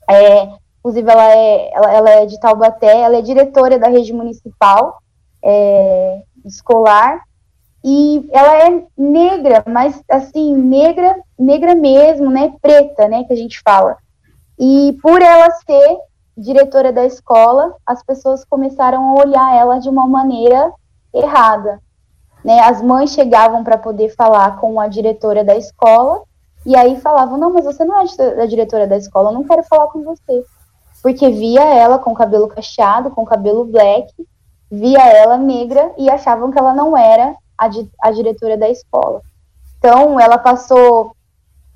É, 0.10 0.50
inclusive, 0.80 1.10
ela 1.10 1.32
é, 1.32 1.72
ela, 1.72 1.94
ela, 1.94 2.10
é 2.10 2.26
de 2.26 2.40
Taubaté, 2.40 3.02
ela 3.02 3.18
é 3.18 3.22
diretora 3.22 3.78
da 3.78 3.88
rede 3.88 4.12
municipal 4.12 4.98
é, 5.44 6.24
escolar. 6.46 7.22
E 7.84 8.28
ela 8.32 8.68
é 8.68 8.84
negra, 8.98 9.64
mas 9.68 10.04
assim, 10.10 10.54
negra, 10.54 11.16
negra 11.38 11.76
mesmo, 11.76 12.30
né? 12.30 12.54
Preta, 12.62 13.08
né? 13.08 13.24
Que 13.24 13.34
a 13.34 13.38
gente 13.38 13.62
fala. 13.62 13.98
E 14.58 14.98
por 15.02 15.22
ela 15.22 15.50
ser 15.52 15.98
diretora 16.38 16.92
da 16.92 17.06
escola, 17.06 17.76
as 17.86 18.04
pessoas 18.04 18.44
começaram 18.46 19.10
a 19.10 19.14
olhar 19.22 19.56
ela 19.56 19.80
de 19.80 19.90
uma 19.90 20.08
maneira 20.08 20.74
errada. 21.14 21.80
Né? 22.44 22.60
As 22.62 22.82
mães 22.82 23.12
chegavam 23.12 23.64
para 23.64 23.78
poder 23.78 24.10
falar 24.16 24.58
com 24.58 24.80
a 24.80 24.88
diretora 24.88 25.44
da 25.44 25.56
escola 25.56 26.24
e 26.66 26.76
aí 26.76 27.00
falavam: 27.00 27.38
Não, 27.38 27.54
mas 27.54 27.66
você 27.66 27.84
não 27.86 28.00
é 28.00 28.06
a 28.42 28.46
diretora 28.46 28.88
da 28.88 28.98
escola, 28.98 29.30
eu 29.30 29.34
não 29.34 29.44
quero 29.44 29.64
falar 29.64 29.88
com 29.88 30.04
você. 30.04 30.44
Porque 31.02 31.30
via 31.30 31.64
ela 31.64 31.98
com 32.00 32.14
cabelo 32.14 32.48
cacheado, 32.48 33.12
com 33.12 33.26
cabelo 33.26 33.64
black, 33.64 34.14
via 34.70 35.00
ela 35.00 35.38
negra 35.38 35.94
e 35.98 36.10
achavam 36.10 36.52
que 36.52 36.60
ela 36.60 36.74
não 36.74 36.98
era 36.98 37.36
a, 37.60 37.68
di 37.68 37.90
a 38.02 38.12
diretora 38.12 38.58
da 38.58 38.70
escola. 38.70 39.22
Então, 39.78 40.20
ela 40.20 40.38
passou, 40.38 41.16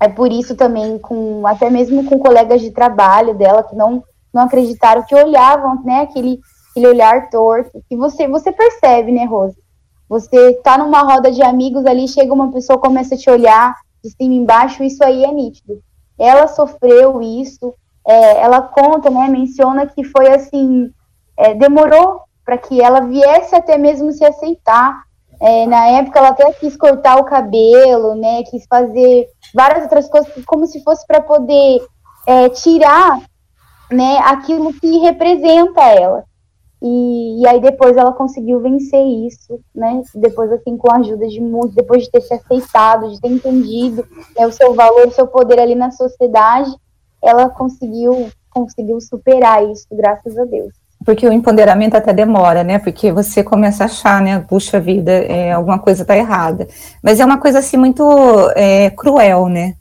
é 0.00 0.08
por 0.08 0.32
isso 0.32 0.56
também, 0.56 0.98
com 0.98 1.46
até 1.46 1.70
mesmo 1.70 2.04
com 2.04 2.18
colegas 2.18 2.60
de 2.60 2.70
trabalho 2.70 3.34
dela 3.34 3.62
que 3.62 3.76
não, 3.76 4.02
não 4.32 4.42
acreditaram, 4.42 5.02
que 5.02 5.14
olhavam, 5.14 5.82
né, 5.84 6.00
aquele, 6.00 6.40
aquele 6.70 6.86
olhar 6.86 7.30
torto, 7.30 7.82
que 7.88 7.96
você, 7.96 8.26
você 8.26 8.50
percebe, 8.50 9.12
né, 9.12 9.24
Rose? 9.24 9.56
Você 10.08 10.54
tá 10.62 10.76
numa 10.76 11.00
roda 11.02 11.30
de 11.30 11.42
amigos 11.42 11.86
ali, 11.86 12.06
chega 12.08 12.32
uma 12.32 12.50
pessoa, 12.52 12.78
começa 12.78 13.14
a 13.14 13.18
te 13.18 13.30
olhar 13.30 13.74
de 14.02 14.10
cima 14.10 14.34
embaixo, 14.34 14.82
isso 14.82 15.02
aí 15.02 15.24
é 15.24 15.32
nítido. 15.32 15.80
Ela 16.18 16.46
sofreu 16.46 17.22
isso, 17.22 17.74
é, 18.06 18.42
ela 18.42 18.60
conta, 18.60 19.10
né, 19.10 19.28
menciona 19.28 19.86
que 19.86 20.04
foi 20.04 20.28
assim, 20.28 20.90
é, 21.36 21.54
demorou 21.54 22.20
para 22.44 22.58
que 22.58 22.80
ela 22.80 23.00
viesse 23.00 23.54
até 23.54 23.78
mesmo 23.78 24.12
se 24.12 24.24
aceitar. 24.24 25.02
É, 25.44 25.66
na 25.66 25.88
época 25.88 26.18
ela 26.18 26.28
até 26.28 26.50
quis 26.54 26.74
cortar 26.74 27.18
o 27.18 27.24
cabelo, 27.24 28.14
né, 28.14 28.42
quis 28.44 28.64
fazer 28.66 29.28
várias 29.54 29.82
outras 29.82 30.08
coisas, 30.08 30.32
como 30.46 30.66
se 30.66 30.82
fosse 30.82 31.06
para 31.06 31.20
poder 31.20 31.86
é, 32.26 32.48
tirar, 32.48 33.20
né, 33.90 34.16
aquilo 34.24 34.72
que 34.72 34.96
representa 35.00 35.82
ela. 35.82 36.24
E, 36.80 37.42
e, 37.42 37.46
aí 37.46 37.60
depois 37.60 37.94
ela 37.94 38.12
conseguiu 38.12 38.60
vencer 38.60 39.06
isso, 39.06 39.58
né? 39.74 40.02
Depois, 40.14 40.52
assim, 40.52 40.76
com 40.76 40.90
a 40.90 40.98
ajuda 40.98 41.26
de 41.26 41.40
muitos, 41.40 41.74
depois 41.74 42.02
de 42.02 42.10
ter 42.10 42.20
se 42.20 42.34
aceitado, 42.34 43.10
de 43.10 43.18
ter 43.18 43.28
entendido 43.28 44.06
né, 44.36 44.46
o 44.46 44.52
seu 44.52 44.74
valor, 44.74 45.08
o 45.08 45.10
seu 45.10 45.26
poder 45.26 45.58
ali 45.58 45.74
na 45.74 45.90
sociedade, 45.90 46.70
ela 47.22 47.48
conseguiu, 47.48 48.28
conseguiu 48.50 49.00
superar 49.00 49.64
isso, 49.70 49.86
graças 49.92 50.36
a 50.36 50.44
Deus. 50.44 50.74
Porque 51.04 51.28
o 51.28 51.32
empoderamento 51.32 51.96
até 51.96 52.12
demora, 52.12 52.64
né? 52.64 52.78
Porque 52.78 53.12
você 53.12 53.42
começa 53.42 53.84
a 53.84 53.86
achar, 53.86 54.22
né? 54.22 54.44
Puxa 54.48 54.80
vida, 54.80 55.12
é, 55.12 55.52
alguma 55.52 55.78
coisa 55.78 56.02
está 56.02 56.16
errada. 56.16 56.66
Mas 57.02 57.20
é 57.20 57.24
uma 57.24 57.38
coisa 57.38 57.58
assim 57.58 57.76
muito 57.76 58.02
é, 58.56 58.90
cruel, 58.90 59.48
né? 59.48 59.74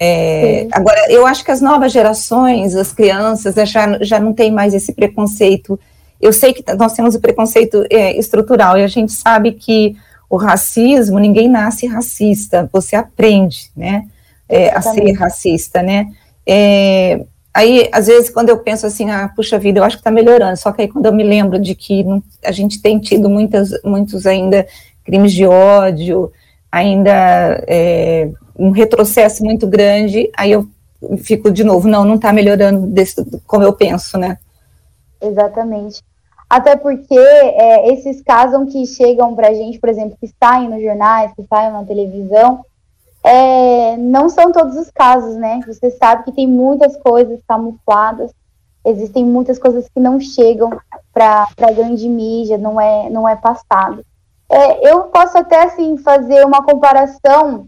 É, 0.00 0.66
agora, 0.72 0.98
eu 1.08 1.24
acho 1.26 1.44
que 1.44 1.50
as 1.50 1.60
novas 1.60 1.92
gerações, 1.92 2.74
as 2.74 2.92
crianças, 2.92 3.54
já, 3.70 3.98
já 4.02 4.18
não 4.18 4.32
tem 4.32 4.50
mais 4.50 4.74
esse 4.74 4.92
preconceito 4.92 5.78
eu 6.24 6.32
sei 6.32 6.54
que 6.54 6.64
nós 6.74 6.94
temos 6.94 7.14
o 7.14 7.20
preconceito 7.20 7.84
é, 7.90 8.16
estrutural 8.18 8.78
e 8.78 8.82
a 8.82 8.86
gente 8.86 9.12
sabe 9.12 9.52
que 9.52 9.94
o 10.28 10.38
racismo, 10.38 11.18
ninguém 11.18 11.50
nasce 11.50 11.86
racista, 11.86 12.66
você 12.72 12.96
aprende, 12.96 13.70
né, 13.76 14.06
é, 14.48 14.70
a 14.70 14.80
ser 14.80 15.12
racista, 15.12 15.82
né. 15.82 16.06
É, 16.46 17.24
aí, 17.54 17.88
às 17.92 18.06
vezes, 18.06 18.28
quando 18.28 18.48
eu 18.48 18.58
penso 18.58 18.86
assim, 18.86 19.10
ah, 19.10 19.30
puxa 19.34 19.58
vida, 19.58 19.78
eu 19.78 19.84
acho 19.84 19.96
que 19.96 20.00
está 20.00 20.10
melhorando, 20.10 20.56
só 20.56 20.72
que 20.72 20.82
aí 20.82 20.88
quando 20.88 21.06
eu 21.06 21.12
me 21.12 21.22
lembro 21.22 21.58
de 21.58 21.74
que 21.74 22.02
não, 22.02 22.22
a 22.44 22.52
gente 22.52 22.82
tem 22.82 22.98
tido 22.98 23.30
muitas, 23.30 23.70
muitos 23.84 24.26
ainda 24.26 24.66
crimes 25.04 25.32
de 25.32 25.46
ódio, 25.46 26.32
ainda 26.70 27.64
é, 27.66 28.30
um 28.58 28.70
retrocesso 28.70 29.44
muito 29.44 29.66
grande, 29.66 30.30
aí 30.36 30.52
eu 30.52 30.68
fico 31.18 31.50
de 31.50 31.62
novo, 31.62 31.86
não, 31.86 32.04
não 32.04 32.16
está 32.16 32.32
melhorando 32.32 32.86
desse, 32.86 33.24
como 33.46 33.64
eu 33.64 33.72
penso, 33.72 34.18
né. 34.18 34.38
Exatamente 35.22 36.02
até 36.48 36.76
porque 36.76 37.18
é, 37.18 37.92
esses 37.92 38.22
casos 38.22 38.72
que 38.72 38.86
chegam 38.86 39.34
para 39.34 39.48
a 39.48 39.54
gente, 39.54 39.78
por 39.78 39.88
exemplo, 39.88 40.16
que 40.20 40.30
saem 40.38 40.68
nos 40.68 40.80
jornais, 40.80 41.32
que 41.34 41.44
saem 41.48 41.72
na 41.72 41.84
televisão, 41.84 42.64
é, 43.24 43.96
não 43.96 44.28
são 44.28 44.52
todos 44.52 44.76
os 44.76 44.90
casos, 44.90 45.34
né? 45.36 45.60
Você 45.66 45.90
sabe 45.92 46.24
que 46.24 46.32
tem 46.32 46.46
muitas 46.46 46.96
coisas 46.98 47.40
camufladas, 47.48 48.30
existem 48.84 49.24
muitas 49.24 49.58
coisas 49.58 49.88
que 49.88 49.98
não 49.98 50.20
chegam 50.20 50.70
para 51.12 51.48
a 51.58 51.72
grande 51.72 52.06
mídia, 52.08 52.58
não 52.58 52.78
é, 52.78 53.08
não 53.08 53.26
é 53.26 53.34
passado. 53.34 54.04
É, 54.50 54.90
eu 54.90 55.04
posso 55.04 55.38
até, 55.38 55.62
assim, 55.62 55.96
fazer 55.96 56.44
uma 56.44 56.62
comparação 56.62 57.66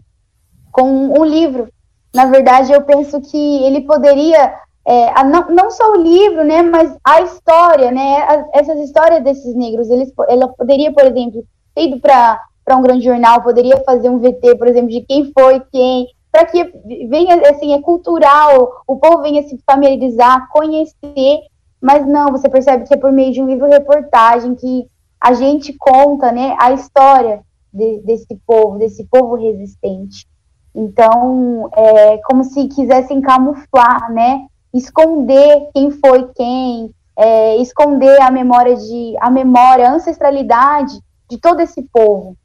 com 0.71 0.83
um 1.19 1.25
livro. 1.25 1.69
Na 2.13 2.25
verdade, 2.25 2.71
eu 2.71 2.83
penso 2.83 3.19
que 3.19 3.63
ele 3.63 3.81
poderia 3.81 4.53
é, 4.87 5.09
a, 5.19 5.23
não, 5.23 5.49
não 5.49 5.71
só 5.71 5.91
o 5.91 6.01
livro, 6.01 6.45
né, 6.45 6.61
mas 6.61 6.95
a 7.03 7.21
história, 7.21 7.91
né, 7.91 8.21
as, 8.21 8.45
essas 8.53 8.79
histórias 8.79 9.21
desses 9.21 9.53
negros, 9.53 9.89
eles, 9.89 10.13
ela 10.29 10.47
poderia, 10.47 10.93
por 10.93 11.03
exemplo, 11.03 11.43
ter 11.75 11.87
ido 11.87 11.99
para 11.99 12.41
um 12.75 12.81
grande 12.81 13.05
jornal, 13.05 13.41
poderia 13.41 13.77
fazer 13.85 14.09
um 14.09 14.19
VT, 14.19 14.55
por 14.57 14.67
exemplo, 14.67 14.89
de 14.89 15.01
quem 15.01 15.31
foi 15.31 15.61
quem, 15.71 16.07
para 16.31 16.45
que 16.45 16.63
venha, 17.07 17.35
assim, 17.49 17.73
é 17.73 17.81
cultural, 17.81 18.83
o 18.85 18.97
povo 18.97 19.21
venha 19.21 19.41
se 19.47 19.57
familiarizar, 19.65 20.49
conhecer, 20.49 21.39
mas 21.81 22.05
não, 22.05 22.31
você 22.31 22.49
percebe 22.49 22.85
que 22.85 22.93
é 22.93 22.97
por 22.97 23.11
meio 23.11 23.31
de 23.31 23.41
um 23.41 23.47
livro-reportagem 23.47 24.55
que 24.55 24.87
a 25.21 25.33
gente 25.33 25.73
conta, 25.73 26.31
né, 26.31 26.55
a 26.59 26.71
história 26.71 27.41
de, 27.73 27.99
desse 28.01 28.39
povo, 28.45 28.77
desse 28.77 29.03
povo 29.05 29.35
resistente. 29.35 30.27
Então, 30.75 31.69
é 31.75 32.17
como 32.25 32.43
se 32.43 32.67
quisessem 32.67 33.21
camuflar, 33.21 34.11
né, 34.11 34.45
esconder 34.73 35.69
quem 35.73 35.91
foi 35.91 36.27
quem, 36.35 36.91
é, 37.17 37.57
esconder 37.57 38.21
a 38.21 38.29
memória 38.29 38.75
de 38.75 39.15
a 39.19 39.29
memória, 39.29 39.89
a 39.89 39.93
ancestralidade 39.93 40.99
de 41.29 41.37
todo 41.37 41.61
esse 41.61 41.81
povo. 41.81 42.37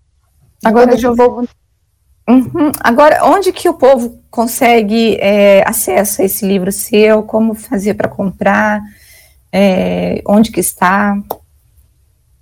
Agora, 0.64 0.94
esse 0.94 1.16
povo... 1.16 1.48
Uhum. 2.28 2.70
Agora, 2.80 3.24
onde 3.24 3.52
que 3.52 3.68
o 3.68 3.74
povo 3.74 4.20
consegue 4.30 5.16
é, 5.20 5.68
acesso 5.68 6.22
a 6.22 6.24
esse 6.24 6.46
livro 6.46 6.70
seu? 6.70 7.22
Como 7.24 7.54
fazer 7.54 7.94
para 7.94 8.08
comprar? 8.08 8.80
É, 9.52 10.22
onde 10.26 10.52
que 10.52 10.60
está? 10.60 11.20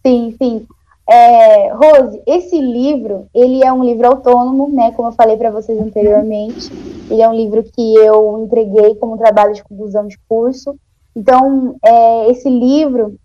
Sim, 0.07 0.37
sim. 0.39 0.67
É, 1.09 1.73
Rose, 1.73 2.23
esse 2.25 2.61
livro, 2.61 3.27
ele 3.35 3.65
é 3.65 3.73
um 3.73 3.83
livro 3.83 4.07
autônomo, 4.07 4.71
né? 4.71 4.93
Como 4.93 5.09
eu 5.09 5.13
falei 5.13 5.37
para 5.37 5.51
vocês 5.51 5.81
anteriormente. 5.81 6.71
Ele 7.11 7.21
é 7.21 7.29
um 7.29 7.35
livro 7.35 7.65
que 7.65 7.95
eu 7.97 8.45
entreguei 8.45 8.95
como 8.95 9.19
trabalho 9.19 9.55
de 9.55 9.65
conclusão 9.65 10.07
de 10.07 10.17
curso. 10.29 10.77
Então, 11.17 11.75
é, 11.85 12.31
esse 12.31 12.49
livro, 12.49 13.17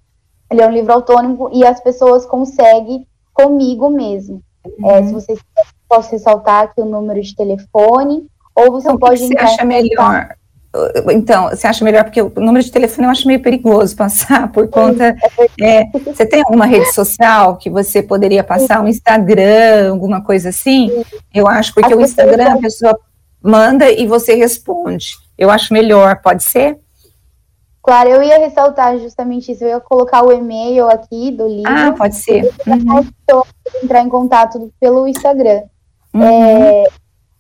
ele 0.50 0.62
é 0.62 0.68
um 0.68 0.72
livro 0.72 0.94
autônomo 0.94 1.50
e 1.54 1.64
as 1.64 1.80
pessoas 1.80 2.26
conseguem 2.26 3.06
comigo 3.34 3.90
mesmo. 3.90 4.42
É, 4.66 4.82
uhum. 4.82 4.90
É, 4.90 5.04
se 5.04 5.14
vocês 5.14 5.40
posso 5.88 6.12
ressaltar 6.12 6.64
aqui 6.64 6.82
o 6.82 6.86
número 6.86 7.22
de 7.22 7.36
telefone, 7.36 8.28
ou 8.56 8.72
você 8.72 8.88
então, 8.88 8.98
pode. 8.98 9.22
Que 9.22 9.28
você 9.28 9.38
acha 9.38 9.66
melhor? 9.66 10.30
Então, 11.10 11.50
você 11.50 11.68
acha 11.68 11.86
melhor, 11.86 12.04
porque 12.04 12.22
o 12.22 12.32
número 12.36 12.64
de 12.64 12.72
telefone 12.72 13.08
eu 13.08 13.12
acho 13.12 13.28
meio 13.28 13.42
perigoso 13.42 13.96
passar 13.98 14.52
por 14.52 14.68
conta. 14.68 15.16
É, 15.62 15.86
você 16.06 16.26
tem 16.26 16.42
alguma 16.42 16.66
rede 16.66 16.92
social 16.94 17.58
que 17.58 17.70
você 17.70 18.04
poderia 18.04 18.44
passar, 18.44 18.82
um 18.82 18.88
Instagram, 18.88 19.92
alguma 19.92 20.22
coisa 20.22 20.50
assim? 20.50 20.92
Eu 21.34 21.48
acho, 21.48 21.74
porque 21.74 21.94
o 21.94 22.02
Instagram 22.02 22.56
a 22.56 22.58
pessoa 22.58 23.00
manda 23.42 23.90
e 23.90 24.06
você 24.06 24.36
responde. 24.36 25.16
Eu 25.38 25.50
acho 25.50 25.74
melhor, 25.74 26.22
pode 26.22 26.44
ser? 26.44 26.78
Claro, 27.86 28.10
eu 28.10 28.22
ia 28.24 28.40
ressaltar 28.40 28.98
justamente 28.98 29.52
isso, 29.52 29.64
eu 29.64 29.70
ia 29.70 29.80
colocar 29.80 30.26
o 30.26 30.32
e-mail 30.32 30.90
aqui 30.90 31.30
do 31.30 31.48
livro. 31.48 31.72
Ah, 31.72 31.94
pode 31.96 32.16
ser. 32.16 32.52
Uhum. 32.66 33.08
entrar 33.84 34.02
em 34.02 34.10
contato 34.10 34.74
pelo 34.80 35.08
Instagram. 35.08 35.62
Uhum. 36.12 36.24
É, 36.24 36.86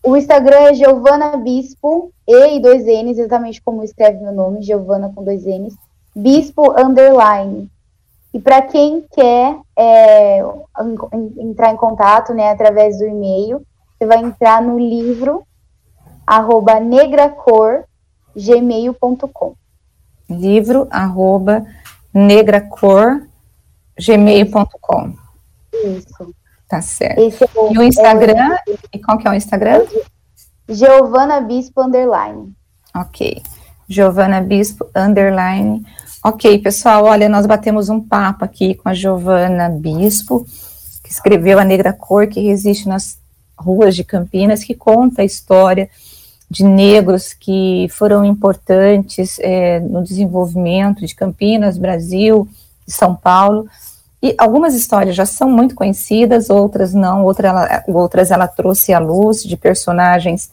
O 0.03 0.15
Instagram 0.15 0.67
é 0.67 0.75
Giovana 0.75 1.35
Bispo, 1.35 2.11
E 2.27 2.57
e 2.57 2.59
dois 2.59 2.85
N's, 2.85 3.17
exatamente 3.17 3.59
como 3.59 3.83
escreve 3.83 4.21
meu 4.21 4.31
nome, 4.31 4.61
Giovana 4.61 5.11
com 5.15 5.23
dois 5.23 5.45
N's, 5.45 5.75
Bispo 6.15 6.79
Underline. 6.79 7.67
E 8.31 8.39
para 8.39 8.61
quem 8.61 9.03
quer 9.15 9.57
é, 9.75 10.43
entrar 11.39 11.73
em 11.73 11.75
contato, 11.75 12.35
né, 12.35 12.51
através 12.51 12.99
do 12.99 13.07
e-mail, 13.07 13.65
você 13.97 14.05
vai 14.05 14.19
entrar 14.19 14.61
no 14.61 14.77
livro 14.77 15.41
arroba 16.27 16.79
negracor.gmail.com 16.79 19.55
livro 20.29 20.87
arroba 20.89 21.65
negracor.gmail.com 22.13 25.13
Isso. 25.73 26.33
Tá 26.67 26.81
certo. 26.81 27.19
É 27.19 27.29
e 27.71 27.77
o 27.77 27.83
Instagram? 27.83 28.53
É. 28.53 28.63
E 28.93 28.99
qual 28.99 29.17
que 29.17 29.27
é 29.27 29.31
o 29.31 29.33
Instagram? 29.33 29.85
Giovana 30.67 31.41
Bispo 31.41 31.81
Underline. 31.81 32.53
Ok. 32.95 33.43
Giovana 33.87 34.41
Bispo 34.41 34.89
Underline. 34.95 35.85
Ok, 36.23 36.57
pessoal, 36.57 37.05
olha, 37.05 37.29
nós 37.29 37.45
batemos 37.45 37.87
um 37.87 38.01
papo 38.01 38.43
aqui 38.43 38.73
com 38.73 38.89
a 38.89 38.95
Giovana 38.95 39.69
Bispo, 39.69 40.43
que 41.03 41.11
escreveu 41.11 41.59
A 41.59 41.63
Negra 41.63 41.93
Cor, 41.93 42.27
que 42.27 42.39
resiste 42.39 42.89
nas 42.89 43.19
ruas 43.55 43.95
de 43.95 44.03
Campinas, 44.03 44.63
que 44.63 44.73
conta 44.73 45.21
a 45.21 45.25
história 45.25 45.87
de 46.49 46.63
negros 46.63 47.33
que 47.33 47.87
foram 47.89 48.23
importantes 48.23 49.37
é, 49.39 49.79
no 49.79 50.03
desenvolvimento 50.03 51.05
de 51.05 51.15
Campinas, 51.15 51.77
Brasil, 51.77 52.47
São 52.87 53.15
Paulo. 53.15 53.67
E 54.21 54.33
algumas 54.37 54.73
histórias 54.73 55.15
já 55.15 55.25
são 55.25 55.49
muito 55.49 55.75
conhecidas, 55.75 56.49
outras 56.49 56.93
não, 56.93 57.23
outra 57.23 57.49
ela, 57.49 57.83
outras 57.87 58.31
ela 58.31 58.47
trouxe 58.47 58.93
à 58.93 58.99
luz 58.99 59.43
de 59.43 59.57
personagens 59.57 60.49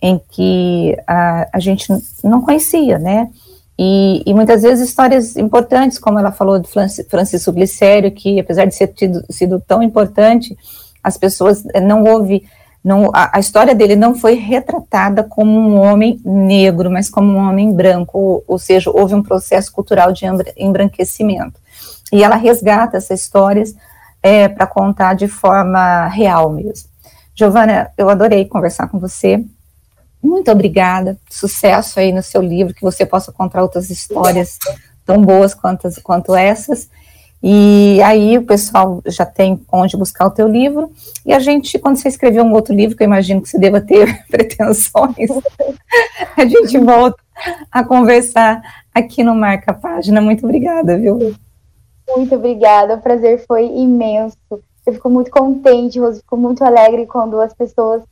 em 0.00 0.20
que 0.30 0.96
a, 1.06 1.48
a 1.52 1.58
gente 1.60 1.86
não 2.24 2.42
conhecia, 2.42 2.98
né? 2.98 3.30
E, 3.78 4.22
e, 4.26 4.34
muitas 4.34 4.62
vezes 4.62 4.88
histórias 4.88 5.36
importantes, 5.36 5.98
como 5.98 6.18
ela 6.18 6.30
falou 6.30 6.58
de 6.58 6.68
Francisco 7.08 7.52
Glicério, 7.52 8.10
que 8.12 8.38
apesar 8.38 8.66
de 8.66 8.74
ser 8.74 8.92
sido 9.30 9.60
tão 9.66 9.82
importante, 9.82 10.56
as 11.02 11.16
pessoas 11.16 11.64
eh, 11.74 11.80
não 11.80 12.04
houve, 12.04 12.44
não, 12.84 13.10
a, 13.14 13.36
a, 13.36 13.40
história 13.40 13.74
dele 13.74 13.94
não 13.94 14.14
foi 14.14 14.34
retratada 14.34 15.22
como 15.22 15.52
um 15.52 15.78
homem 15.78 16.20
negro, 16.24 16.90
mas 16.90 17.08
como 17.08 17.32
um 17.32 17.48
homem 17.48 17.72
branco, 17.72 18.18
ou, 18.18 18.44
ou 18.46 18.58
seja, 18.58 18.90
houve 18.90 19.14
um 19.14 19.22
processo 19.22 19.70
cultural 19.70 20.12
de 20.12 20.24
embranquecimento. 20.56 21.60
E 22.12 22.24
ela 22.24 22.34
resgata 22.34 22.96
essas 22.96 23.20
histórias 23.20 23.74
é, 24.22 24.48
para 24.48 24.66
contar 24.66 25.14
de 25.14 25.28
forma 25.28 26.08
real 26.08 26.50
mesmo. 26.50 26.88
Giovana, 27.34 27.90
eu 27.96 28.10
adorei 28.10 28.44
conversar 28.44 28.88
com 28.88 28.98
você. 28.98 29.42
Muito 30.22 30.50
obrigada. 30.50 31.16
Sucesso 31.30 31.98
aí 31.98 32.12
no 32.12 32.22
seu 32.22 32.42
livro, 32.42 32.74
que 32.74 32.82
você 32.82 33.06
possa 33.06 33.32
contar 33.32 33.62
outras 33.62 33.90
histórias 33.90 34.58
tão 35.06 35.22
boas 35.22 35.54
quanto, 35.54 35.88
quanto 36.02 36.34
essas. 36.34 36.88
E 37.42 38.00
aí 38.02 38.38
o 38.38 38.44
pessoal 38.44 39.02
já 39.06 39.26
tem 39.26 39.60
onde 39.72 39.96
buscar 39.96 40.26
o 40.26 40.30
teu 40.30 40.46
livro. 40.46 40.92
E 41.26 41.32
a 41.32 41.40
gente, 41.40 41.78
quando 41.78 41.96
você 41.96 42.08
escrever 42.08 42.40
um 42.40 42.52
outro 42.52 42.72
livro, 42.72 42.96
que 42.96 43.02
eu 43.02 43.06
imagino 43.06 43.42
que 43.42 43.48
você 43.48 43.58
deva 43.58 43.80
ter 43.80 44.24
pretensões, 44.30 45.28
a 46.36 46.44
gente 46.46 46.78
volta 46.78 47.20
a 47.70 47.82
conversar 47.82 48.62
aqui 48.94 49.24
no 49.24 49.34
Marca 49.34 49.74
Página. 49.74 50.20
Muito 50.20 50.44
obrigada, 50.44 50.96
viu? 50.96 51.34
Muito 52.08 52.34
obrigada, 52.34 52.94
o 52.94 53.00
prazer 53.00 53.44
foi 53.46 53.66
imenso. 53.66 54.36
Eu 54.86 54.92
fico 54.92 55.10
muito 55.10 55.30
contente, 55.30 55.98
Rose, 55.98 56.20
fico 56.20 56.36
muito 56.36 56.62
alegre 56.62 57.06
quando 57.06 57.40
as 57.40 57.54
pessoas 57.54 58.02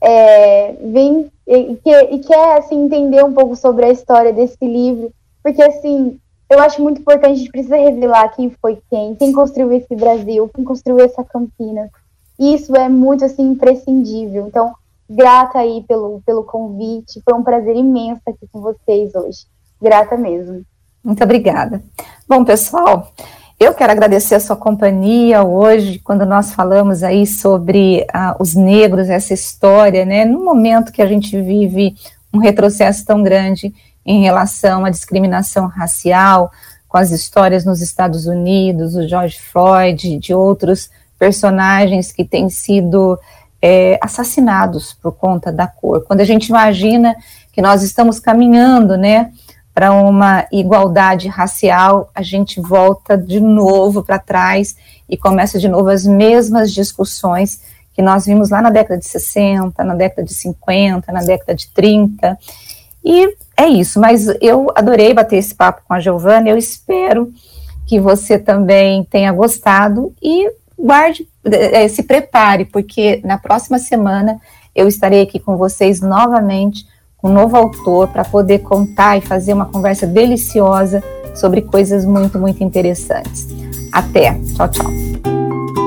é, 0.00 0.74
vêm 0.80 1.30
e, 1.46 1.76
que, 1.76 1.90
e 1.90 2.18
quer 2.20 2.58
assim, 2.58 2.84
entender 2.84 3.24
um 3.24 3.32
pouco 3.32 3.54
sobre 3.56 3.86
a 3.86 3.90
história 3.90 4.32
desse 4.32 4.64
livro, 4.64 5.12
porque 5.42 5.62
assim, 5.62 6.18
eu 6.48 6.60
acho 6.60 6.82
muito 6.82 7.00
importante, 7.00 7.32
a 7.32 7.34
gente 7.34 7.50
precisa 7.50 7.76
revelar 7.76 8.28
quem 8.28 8.50
foi 8.50 8.78
quem, 8.88 9.14
quem 9.16 9.32
construiu 9.32 9.72
esse 9.72 9.94
Brasil, 9.96 10.48
quem 10.54 10.64
construiu 10.64 11.04
essa 11.04 11.24
Campinas. 11.24 11.90
Isso 12.38 12.76
é 12.76 12.88
muito 12.88 13.24
assim 13.24 13.50
imprescindível. 13.50 14.46
Então, 14.46 14.74
grata 15.08 15.58
aí 15.58 15.84
pelo, 15.88 16.20
pelo 16.24 16.44
convite. 16.44 17.20
Foi 17.24 17.38
um 17.38 17.42
prazer 17.42 17.74
imenso 17.74 18.20
aqui 18.26 18.46
com 18.52 18.60
vocês 18.60 19.14
hoje. 19.14 19.46
Grata 19.80 20.16
mesmo. 20.16 20.62
Muito 21.02 21.22
obrigada. 21.22 21.82
Bom, 22.28 22.44
pessoal, 22.44 23.12
eu 23.58 23.72
quero 23.72 23.92
agradecer 23.92 24.34
a 24.34 24.40
sua 24.40 24.56
companhia 24.56 25.42
hoje, 25.42 25.98
quando 26.00 26.26
nós 26.26 26.52
falamos 26.52 27.02
aí 27.02 27.26
sobre 27.26 28.06
ah, 28.12 28.36
os 28.38 28.54
negros, 28.54 29.08
essa 29.08 29.32
história, 29.32 30.04
né? 30.04 30.24
No 30.24 30.44
momento 30.44 30.92
que 30.92 31.00
a 31.00 31.06
gente 31.06 31.40
vive 31.40 31.94
um 32.32 32.38
retrocesso 32.38 33.04
tão 33.04 33.22
grande 33.22 33.72
em 34.06 34.22
relação 34.22 34.84
à 34.84 34.90
discriminação 34.90 35.66
racial, 35.66 36.50
com 36.88 36.96
as 36.96 37.10
histórias 37.10 37.64
nos 37.64 37.82
Estados 37.82 38.26
Unidos, 38.26 38.94
o 38.94 39.06
George 39.06 39.40
Floyd, 39.40 40.18
de 40.18 40.32
outros 40.32 40.88
personagens 41.18 42.12
que 42.12 42.24
têm 42.24 42.48
sido 42.48 43.18
é, 43.60 43.98
assassinados 44.00 44.94
por 44.94 45.12
conta 45.12 45.50
da 45.50 45.66
cor. 45.66 46.04
Quando 46.04 46.20
a 46.20 46.24
gente 46.24 46.46
imagina 46.46 47.16
que 47.52 47.60
nós 47.60 47.82
estamos 47.82 48.20
caminhando, 48.20 48.96
né? 48.96 49.32
para 49.76 49.92
uma 49.92 50.46
igualdade 50.50 51.28
racial, 51.28 52.10
a 52.14 52.22
gente 52.22 52.58
volta 52.62 53.14
de 53.14 53.38
novo 53.38 54.02
para 54.02 54.18
trás 54.18 54.74
e 55.06 55.18
começa 55.18 55.58
de 55.58 55.68
novo 55.68 55.90
as 55.90 56.06
mesmas 56.06 56.72
discussões 56.72 57.60
que 57.92 58.00
nós 58.00 58.24
vimos 58.24 58.48
lá 58.48 58.62
na 58.62 58.70
década 58.70 58.98
de 58.98 59.04
60, 59.04 59.84
na 59.84 59.94
década 59.94 60.22
de 60.22 60.32
50, 60.32 61.12
na 61.12 61.20
década 61.20 61.54
de 61.54 61.68
30. 61.68 62.38
E 63.06 63.36
é 63.56 63.68
isso, 63.68 64.00
mas 64.00 64.26
eu 64.40 64.66
adorei 64.74 65.14
bater 65.14 65.36
esse 65.36 65.54
papo 65.54 65.82
com 65.86 65.94
a 65.94 66.00
Giovana, 66.00 66.48
eu 66.48 66.58
espero 66.58 67.32
que 67.86 68.00
você 68.00 68.36
também 68.36 69.04
tenha 69.04 69.32
gostado 69.32 70.12
e 70.20 70.50
guarde, 70.76 71.28
eh, 71.44 71.86
se 71.86 72.02
prepare, 72.02 72.64
porque 72.64 73.20
na 73.24 73.38
próxima 73.38 73.78
semana 73.78 74.40
eu 74.74 74.88
estarei 74.88 75.22
aqui 75.22 75.38
com 75.38 75.56
vocês 75.56 76.00
novamente 76.00 76.84
um 77.22 77.28
novo 77.28 77.56
autor 77.56 78.08
para 78.08 78.24
poder 78.24 78.58
contar 78.58 79.16
e 79.16 79.20
fazer 79.20 79.52
uma 79.52 79.66
conversa 79.66 80.04
deliciosa 80.04 81.02
sobre 81.32 81.62
coisas 81.62 82.04
muito, 82.04 82.40
muito 82.40 82.64
interessantes. 82.64 83.46
Até. 83.92 84.34
Tchau, 84.56 84.68
tchau. 84.68 85.85